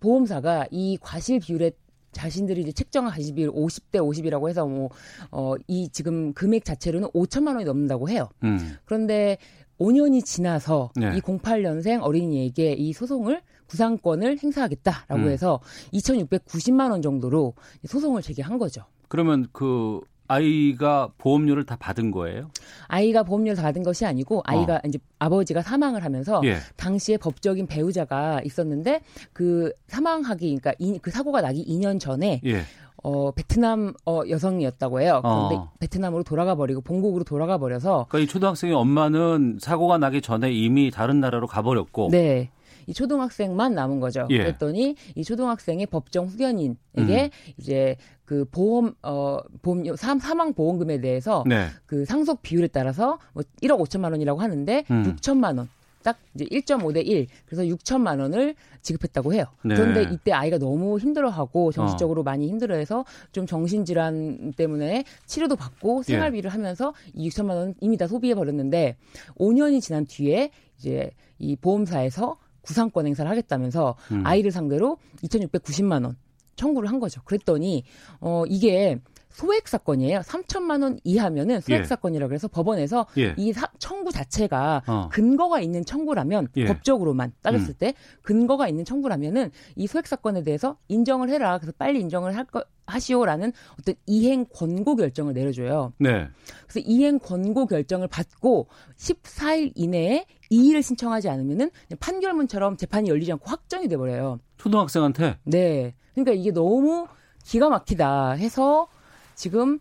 [0.00, 1.72] 보험사가 이 과실 비율에
[2.12, 4.88] 자신들이 이제 책정한 과실 비율 50대 50이라고 해서 뭐
[5.30, 8.28] 어 이 지금 금액 자체로는 5천만 원이 넘는다고 해요.
[8.44, 8.76] 음.
[8.86, 9.36] 그런데
[9.78, 11.16] 5년이 지나서 네.
[11.16, 13.42] 이 08년생 어린이에게 이 소송을
[13.74, 15.28] 구상권을 행사하겠다라고 음.
[15.28, 15.60] 해서
[15.92, 17.54] 2,690만 원 정도로
[17.86, 18.84] 소송을 제기한 거죠.
[19.08, 22.50] 그러면 그 아이가 보험료를 다 받은 거예요?
[22.86, 24.80] 아이가 보험료를 다 받은 것이 아니고 아이가 어.
[24.86, 26.58] 이제 아버지가 사망을 하면서 예.
[26.76, 29.02] 당시에 법적인 배우자가 있었는데
[29.32, 32.62] 그 사망하기 그러니까 이, 그 사고가 나기 2년 전에 예.
[33.02, 35.20] 어 베트남 어 여성이었다고 해요.
[35.22, 35.72] 그런데 어.
[35.78, 41.20] 베트남으로 돌아가 버리고 본국으로 돌아가 버려서 그러니까 이 초등학생의 엄마는 사고가 나기 전에 이미 다른
[41.20, 42.50] 나라로 가버렸고 네.
[42.86, 44.26] 이 초등학생만 남은 거죠.
[44.30, 44.38] 예.
[44.38, 47.30] 그랬더니 이 초등학생의 법정 후견인에게 음.
[47.58, 51.66] 이제 그 보험 어 보험 사- 사망 보험금에 대해서 네.
[51.86, 55.16] 그 상속 비율에 따라서 뭐 1억 5천만 원이라고 하는데 음.
[55.16, 55.68] 6천만 원.
[56.02, 57.26] 딱 이제 1.5 대 1.
[57.46, 59.46] 그래서 6천만 원을 지급했다고 해요.
[59.64, 59.74] 네.
[59.74, 66.12] 그런데 이때 아이가 너무 힘들어하고 정신적으로 많이 힘들어해서 좀 정신질환 때문에 치료도 받고 예.
[66.12, 68.96] 생활비를 하면서 이 6천만 원 이미 다 소비해 버렸는데
[69.38, 74.26] 5년이 지난 뒤에 이제 이 보험사에서 구상권 행사를 하겠다면서 음.
[74.26, 76.16] 아이를 상대로 2,690만 원
[76.56, 77.20] 청구를 한 거죠.
[77.24, 77.84] 그랬더니
[78.20, 79.00] 어 이게
[79.34, 80.20] 소액 사건이에요.
[80.20, 81.84] 3천만 원 이하면은 소액 예.
[81.84, 83.34] 사건이라 그래서 법원에서 예.
[83.36, 85.08] 이 사- 청구 자체가 어.
[85.10, 86.66] 근거가 있는 청구라면 예.
[86.66, 87.74] 법적으로만 따졌을 음.
[87.78, 91.58] 때 근거가 있는 청구라면은 이 소액 사건에 대해서 인정을 해라.
[91.58, 95.92] 그래서 빨리 인정을 할 거, 하시오라는 어떤 이행 권고 결정을 내려줘요.
[95.98, 96.28] 네.
[96.68, 103.88] 그래서 이행 권고 결정을 받고 14일 이내에 이의를 신청하지 않으면은 판결문처럼 재판이 열리지 않고 확정이
[103.88, 104.38] 돼 버려요.
[104.58, 105.94] 초등학생한테 네.
[106.14, 107.08] 그러니까 이게 너무
[107.42, 108.86] 기가 막히다 해서
[109.34, 109.78] 지금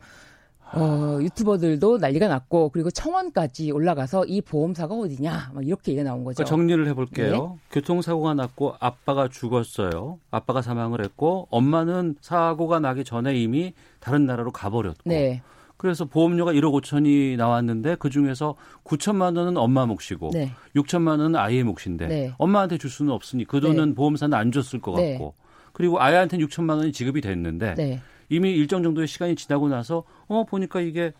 [0.75, 6.37] 어, 유튜버들도 난리가 났고 그리고 청원까지 올라가서 이 보험사가 어디냐 막 이렇게 얘기가 나온 거죠.
[6.37, 7.31] 그러니까 정리를 해볼게요.
[7.31, 7.59] 네.
[7.71, 10.19] 교통사고가 났고 아빠가 죽었어요.
[10.31, 15.01] 아빠가 사망을 했고 엄마는 사고가 나기 전에 이미 다른 나라로 가버렸고.
[15.05, 15.43] 네.
[15.77, 20.51] 그래서 보험료가 1억 5천이 나왔는데 그 중에서 9천만 원은 엄마 몫이고 네.
[20.75, 22.33] 6천만 원은 아이의 몫인데 네.
[22.37, 25.11] 엄마한테 줄 수는 없으니 그 돈은 보험사는 안 줬을 것 네.
[25.11, 25.35] 같고
[25.73, 28.01] 그리고 아이한테는 6천만 원이 지급이 됐는데 네.
[28.29, 31.13] 이미 일정 정도의 시간이 지나고 나서 어 보니까 이게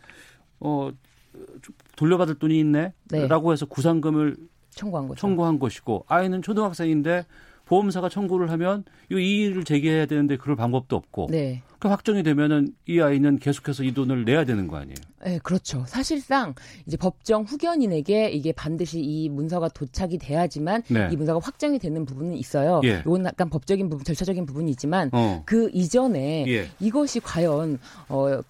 [0.59, 0.95] 어좀
[1.95, 2.59] 돌려받을 돈이 네.
[2.59, 4.37] 있네라고 해서 구상금을
[4.71, 5.09] 청구한.
[5.15, 7.25] 청구한 것이고 아이는 초등학생인데
[7.65, 11.61] 보험사가 청구를 하면 이 이의를 제기해야 되는데 그럴 방법도 없고 네.
[11.79, 14.95] 그 확정이 되면은 이 아이는 계속해서 이 돈을 내야 되는 거 아니에요.
[15.25, 15.83] 네, 그렇죠.
[15.87, 16.55] 사실상
[16.85, 21.09] 이제 법정 후견인에게 이게 반드시 이 문서가 도착이 돼야지만 네.
[21.11, 22.81] 이 문서가 확정이 되는 부분은 있어요.
[22.85, 22.99] 예.
[23.01, 25.43] 이건 약간 법적인 부분, 절차적인 부분이지만 어.
[25.45, 26.69] 그 이전에 예.
[26.79, 28.41] 이것이 과연 어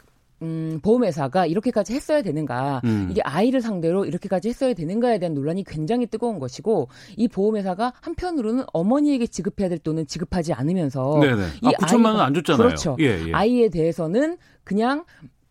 [0.43, 3.07] 음, 보험회사가 이렇게까지 했어야 되는가, 음.
[3.09, 9.27] 이게 아이를 상대로 이렇게까지 했어야 되는가에 대한 논란이 굉장히 뜨거운 것이고, 이 보험회사가 한편으로는 어머니에게
[9.27, 11.43] 지급해야 될 돈은 지급하지 않으면서, 네네.
[11.63, 12.67] 아, 9천만 원 안 줬잖아요.
[12.67, 12.97] 그렇죠.
[12.99, 13.31] 예, 예.
[13.33, 15.05] 아이에 대해서는 그냥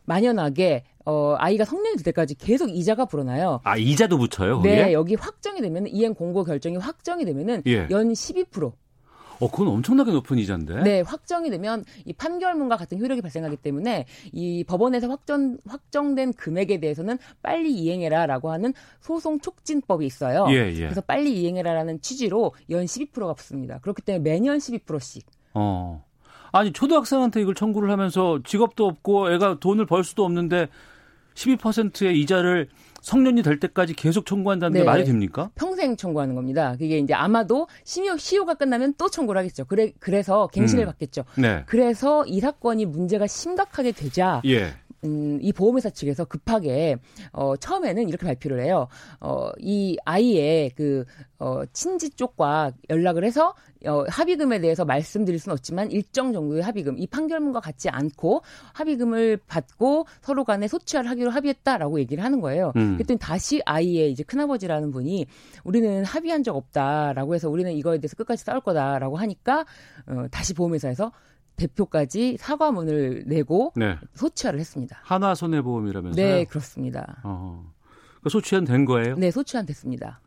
[0.04, 3.60] 만연하게 어, 아이가 성년이 될 때까지 계속 이자가 불어나요.
[3.64, 4.56] 아 이자도 붙여요.
[4.58, 4.84] 거기에?
[4.86, 7.88] 네, 여기 확정이 되면 이행 공고 결정이 확정이 되면은 예.
[7.90, 8.72] 연 12%.
[9.42, 10.82] 어 그건 엄청나게 높은 이자인데.
[10.84, 17.18] 네, 확정이 되면 이 판결문과 같은 효력이 발생하기 때문에 이 법원에서 확정 확정된 금액에 대해서는
[17.42, 20.46] 빨리 이행해라라고 하는 소송 촉진법이 있어요.
[20.50, 20.82] 예, 예.
[20.82, 23.80] 그래서 빨리 이행해라라는 취지로 연 12%가 붙습니다.
[23.80, 25.26] 그렇기 때문에 매년 12%씩.
[25.54, 26.04] 어.
[26.52, 30.68] 아니 초등학생한테 이걸 청구를 하면서 직업도 없고 애가 돈을 벌 수도 없는데
[31.34, 32.68] 12%의 이자를
[33.02, 34.84] 성년이 될 때까지 계속 청구한다는 게 네.
[34.84, 35.50] 말이 됩니까?
[35.54, 36.72] 평생 청구하는 겁니다.
[36.78, 39.64] 그게 이제 아마도 시효, 시효가 끝나면 또 청구를 하겠죠.
[39.66, 40.86] 그래, 그래서 갱신을 음.
[40.86, 41.24] 받겠죠.
[41.36, 41.64] 네.
[41.66, 44.72] 그래서 이 사건이 문제가 심각하게 되자 예.
[45.04, 46.96] 음, 이 보험회사 측에서 급하게
[47.32, 48.88] 어, 처음에는 이렇게 발표를 해요.
[49.20, 51.04] 어, 이 아이의 그
[51.38, 57.06] 어, 친지 쪽과 연락을 해서 어, 합의금에 대해서 말씀드릴 수는 없지만 일정 정도의 합의금, 이
[57.08, 58.42] 판결문과 같지 않고
[58.74, 62.72] 합의금을 받고 서로 간에 소취를 하기로 합의했다라고 얘기를 하는 거예요.
[62.76, 62.94] 음.
[62.94, 65.26] 그랬더니 다시 아이의 이제 큰아버지라는 분이
[65.64, 69.64] 우리는 합의한 적 없다라고 해서 우리는 이거에 대해서 끝까지 싸울 거다라고 하니까
[70.06, 71.10] 어, 다시 보험회사에서
[71.56, 73.96] 대표까지 사과문을 내고 네.
[74.14, 74.98] 소취하를 했습니다.
[75.02, 76.26] 하나 손해보험이라면서요?
[76.26, 77.20] 네, 그렇습니다.
[77.24, 77.72] 어.
[78.22, 79.16] 그 소취한 된 거예요?
[79.16, 80.20] 네, 소취한 됐습니다.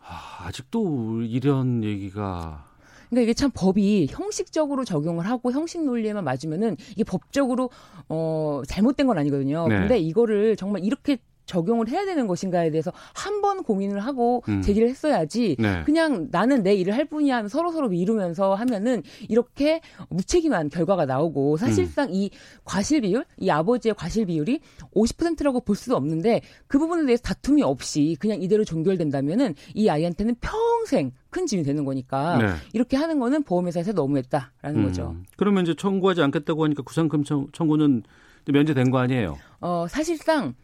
[0.00, 2.66] 아, 아직도 이런 얘기가
[3.10, 7.70] 그러니까 이게 참 법이 형식적으로 적용을 하고 형식 논리에만 맞으면은 이게 법적으로
[8.08, 9.66] 어 잘못된 건 아니거든요.
[9.68, 9.80] 네.
[9.80, 11.18] 근데 이거를 정말 이렇게
[11.50, 14.60] 적용을 해야 되는 것인가에 대해서 한 번 고민을 하고 음.
[14.60, 15.82] 제기를 했어야지 네.
[15.86, 19.80] 그냥 나는 내 일을 할 뿐이야 하면 서로 서로 미루면서 하면은 이렇게
[20.10, 22.14] 무책임한 결과가 나오고 사실상 음.
[22.14, 22.30] 이
[22.64, 24.60] 과실 비율 이 아버지의 과실 비율이
[24.94, 31.12] 50%라고 볼 수도 없는데 그 부분에 대해서 다툼이 없이 그냥 이대로 종결된다면은 이 아이한테는 평생
[31.30, 32.48] 큰 짐이 되는 거니까 네.
[32.74, 34.84] 이렇게 하는 거는 보험회사에서 너무했다라는 음.
[34.84, 35.16] 거죠.
[35.38, 38.02] 그러면 이제 청구하지 않겠다고 하니까 구상금 청, 청구는
[38.44, 39.38] 면제된 거 아니에요?
[39.60, 40.54] 어 사실상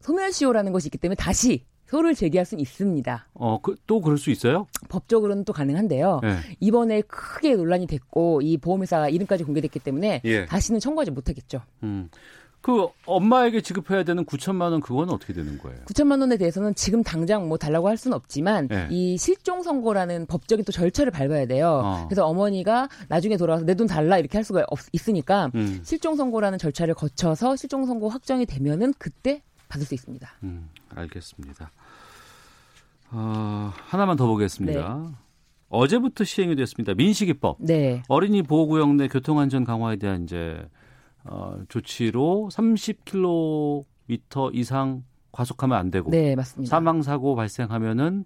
[0.00, 3.28] 소멸시효라는 것이 있기 때문에 다시 소를 제기할 수는 있습니다.
[3.34, 4.66] 어, 그, 또 그럴 수 있어요?
[4.88, 6.20] 법적으로는 또 가능한데요.
[6.22, 6.36] 네.
[6.58, 10.46] 이번에 크게 논란이 됐고 이 보험회사 이름까지 공개됐기 때문에 예.
[10.46, 11.60] 다시는 청구하지 못하겠죠.
[11.84, 12.08] 음.
[12.60, 15.78] 그 엄마에게 지급해야 되는 9천만 원 그건 어떻게 되는 거예요?
[15.84, 18.88] 9천만 원에 대해서는 지금 당장 뭐 달라고 할 수는 없지만 네.
[18.90, 21.82] 이 실종 선고라는 법적인 또 절차를 밟아야 돼요.
[21.84, 22.06] 어.
[22.08, 25.78] 그래서 어머니가 나중에 돌아와서 내 돈 달라 이렇게 할 수가 없, 있으니까 음.
[25.84, 30.28] 실종 선고라는 절차를 거쳐서 실종 선고 확정이 되면은 그때 받을 수 있습니다.
[30.42, 31.70] 음, 알겠습니다.
[33.10, 35.12] 어, 하나만 더 보겠습니다.
[35.68, 36.94] 어제부터 시행이 됐습니다.
[36.94, 37.58] 민식이법.
[37.60, 38.02] 네.
[38.08, 40.66] 어린이 보호구역 내 교통안전 강화에 대한 이제
[41.24, 43.84] 어, 조치로 30km
[44.54, 45.02] 이상
[45.32, 46.70] 과속하면 안 되고 네, 맞습니다.
[46.70, 48.24] 사망 사고 발생하면은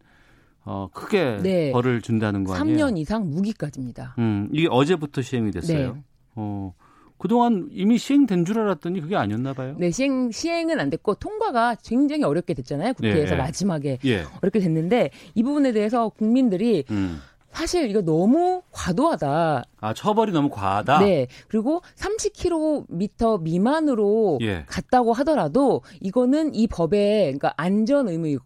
[0.65, 1.73] 어, 크게 네.
[1.73, 2.87] 벌을 준다는 거 아니에요?
[2.87, 4.15] 3년 이상 무기까지입니다.
[4.19, 5.95] 음, 이게 어제부터 시행이 됐어요.
[5.95, 6.03] 네.
[6.35, 6.75] 어,
[7.21, 9.75] 그동안 이미 시행된 줄 알았더니 그게 아니었나 봐요.
[9.79, 12.95] 네, 시행 시행은 안 됐고 통과가 굉장히 어렵게 됐잖아요.
[12.95, 13.37] 국회에서 예, 예.
[13.37, 14.25] 마지막에 예.
[14.41, 17.21] 어렵게 됐는데 이 부분에 대해서 국민들이 음.
[17.53, 19.65] 사실 이거 너무 과도하다.
[19.81, 21.01] 아, 처벌이 너무 과하다.
[21.01, 21.27] 네.
[21.49, 24.65] 그리고 30km 미만으로 예.
[24.67, 28.39] 갔다고 하더라도 이거는 이 법의 그러니까 안전 의무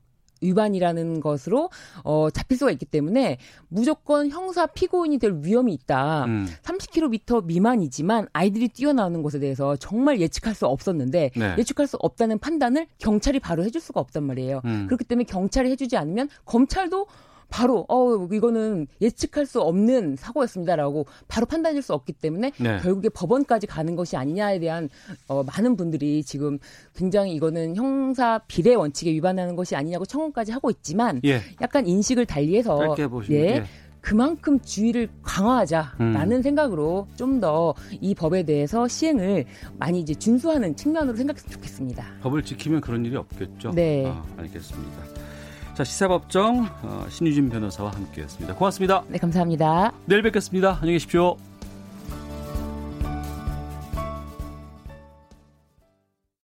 [0.44, 1.70] 위반이라는 것으로
[2.04, 3.38] 어 잡힐 수가 있기 때문에
[3.68, 6.24] 무조건 형사 피고인이 될 위험이 있다.
[6.26, 6.46] 음.
[6.62, 11.54] 30km 미만이지만 아이들이 뛰어나오는 것에 대해서 정말 예측할 수 없었는데 네.
[11.58, 14.60] 예측할 수 없다는 판단을 경찰이 바로 해줄 수가 없단 말이에요.
[14.64, 14.86] 음.
[14.86, 17.06] 그렇기 때문에 경찰이 해주지 않으면 검찰도
[17.54, 22.78] 바로 어 이거는 예측할 수 없는 사고였습니다라고 바로 판단할 수 없기 때문에 네.
[22.82, 24.88] 결국에 법원까지 가는 것이 아니냐에 대한
[25.28, 26.58] 어, 많은 분들이 지금
[26.96, 31.42] 굉장히 이거는 형사 비례 원칙에 위반하는 것이 아니냐고 청원까지 하고 있지만 예.
[31.60, 32.96] 약간 인식을 달리해서
[33.30, 33.64] 예, 예.
[34.00, 36.42] 그만큼 주의를 강화하자라는 음.
[36.42, 39.44] 생각으로 좀 더 이 법에 대해서 시행을
[39.78, 42.04] 많이 이제 준수하는 측면으로 생각했으면 좋겠습니다.
[42.22, 43.70] 법을 지키면 그런 일이 없겠죠.
[43.70, 44.04] 네.
[44.06, 45.33] 아, 알겠습니다.
[45.74, 48.54] 자, 시사법정 어, 신유진 변호사와 함께했습니다.
[48.54, 49.02] 고맙습니다.
[49.08, 49.92] 네, 감사합니다.
[50.06, 50.74] 내일 뵙겠습니다.
[50.80, 51.36] 안녕히 계십시오.